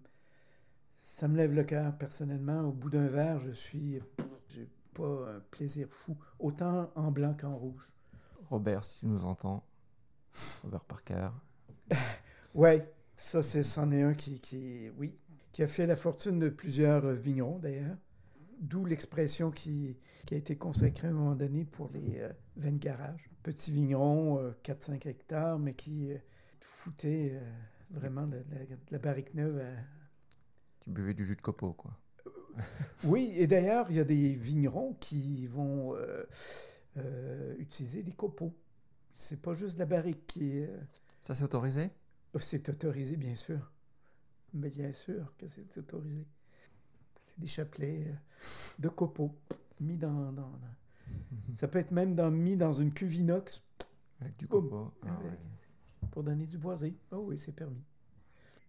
[0.94, 2.60] ça me lève le cœur personnellement.
[2.62, 4.00] Au bout d'un verre, je suis.
[4.48, 7.84] J'ai pas un plaisir fou, autant en blanc qu'en rouge.
[8.48, 9.64] Robert, si tu nous entends,
[10.62, 11.30] Robert Parker,
[12.54, 15.14] Ouais, ça, c'est, c'en est un qui, qui, oui,
[15.52, 17.96] qui a fait la fortune de plusieurs euh, vignerons d'ailleurs.
[18.60, 22.72] D'où l'expression qui, qui a été consacrée à un moment donné pour les euh, vins
[22.72, 23.30] de garage.
[23.42, 26.18] Petits vignerons, euh, 4-5 hectares, mais qui euh,
[26.60, 27.50] foutaient euh,
[27.90, 29.70] vraiment de, la, la barrique neuve à,
[30.80, 31.96] tu buvais du jus de copeaux, quoi.
[33.04, 36.24] Oui, et d'ailleurs, il y a des vignerons qui vont euh,
[36.98, 38.54] euh, utiliser des copeaux.
[39.12, 40.68] C'est pas juste la barrique qui est.
[40.68, 40.78] euh,
[41.20, 41.90] Ça, c'est autorisé?
[42.38, 43.70] C'est autorisé, bien sûr.
[44.54, 46.26] Mais bien sûr que c'est autorisé.
[47.18, 48.14] C'est des chapelets euh,
[48.78, 49.34] de copeaux
[49.80, 50.52] mis dans, dans-
[51.54, 53.62] Ça peut être même dans, mis dans une cuve inox
[54.20, 54.68] Avec du Boum.
[54.68, 54.92] copeau.
[55.02, 55.38] Ah, Avec.
[56.10, 56.96] pour donner du boisé.
[57.12, 57.82] Oh oui, c'est permis.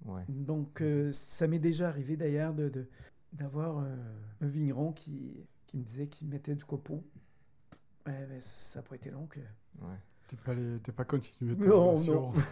[0.06, 0.24] ouais.
[0.28, 2.88] Donc, euh, ça m'est déjà arrivé d'ailleurs de, de-
[3.34, 3.98] d'avoir un,
[4.42, 7.04] un vigneron qui, qui me disait qu'il mettait du copeau.
[8.06, 9.40] Ouais, mais ça n'a pas été long que.
[9.40, 9.98] ouais.
[10.32, 12.32] T'es pas, t'es pas continué ta Non, relation.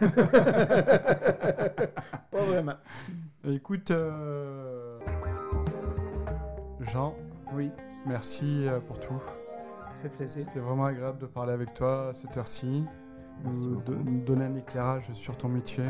[2.30, 2.74] pas vraiment.
[3.48, 4.98] Écoute, euh,
[6.80, 7.14] Jean,
[7.54, 7.70] Oui,
[8.06, 9.14] merci euh, pour tout.
[9.14, 10.44] ça fait plaisir.
[10.46, 12.84] C'était vraiment agréable de parler avec toi à cette heure-ci,
[13.44, 13.92] Merci nous, beaucoup.
[13.92, 15.84] de- nous donner un éclairage sur ton métier.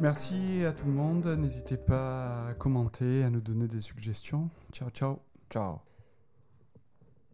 [0.00, 1.26] Merci à tout le monde.
[1.38, 4.48] N'hésitez pas à commenter, à nous donner des suggestions.
[4.72, 5.18] Ciao, ciao.
[5.50, 5.80] Ciao.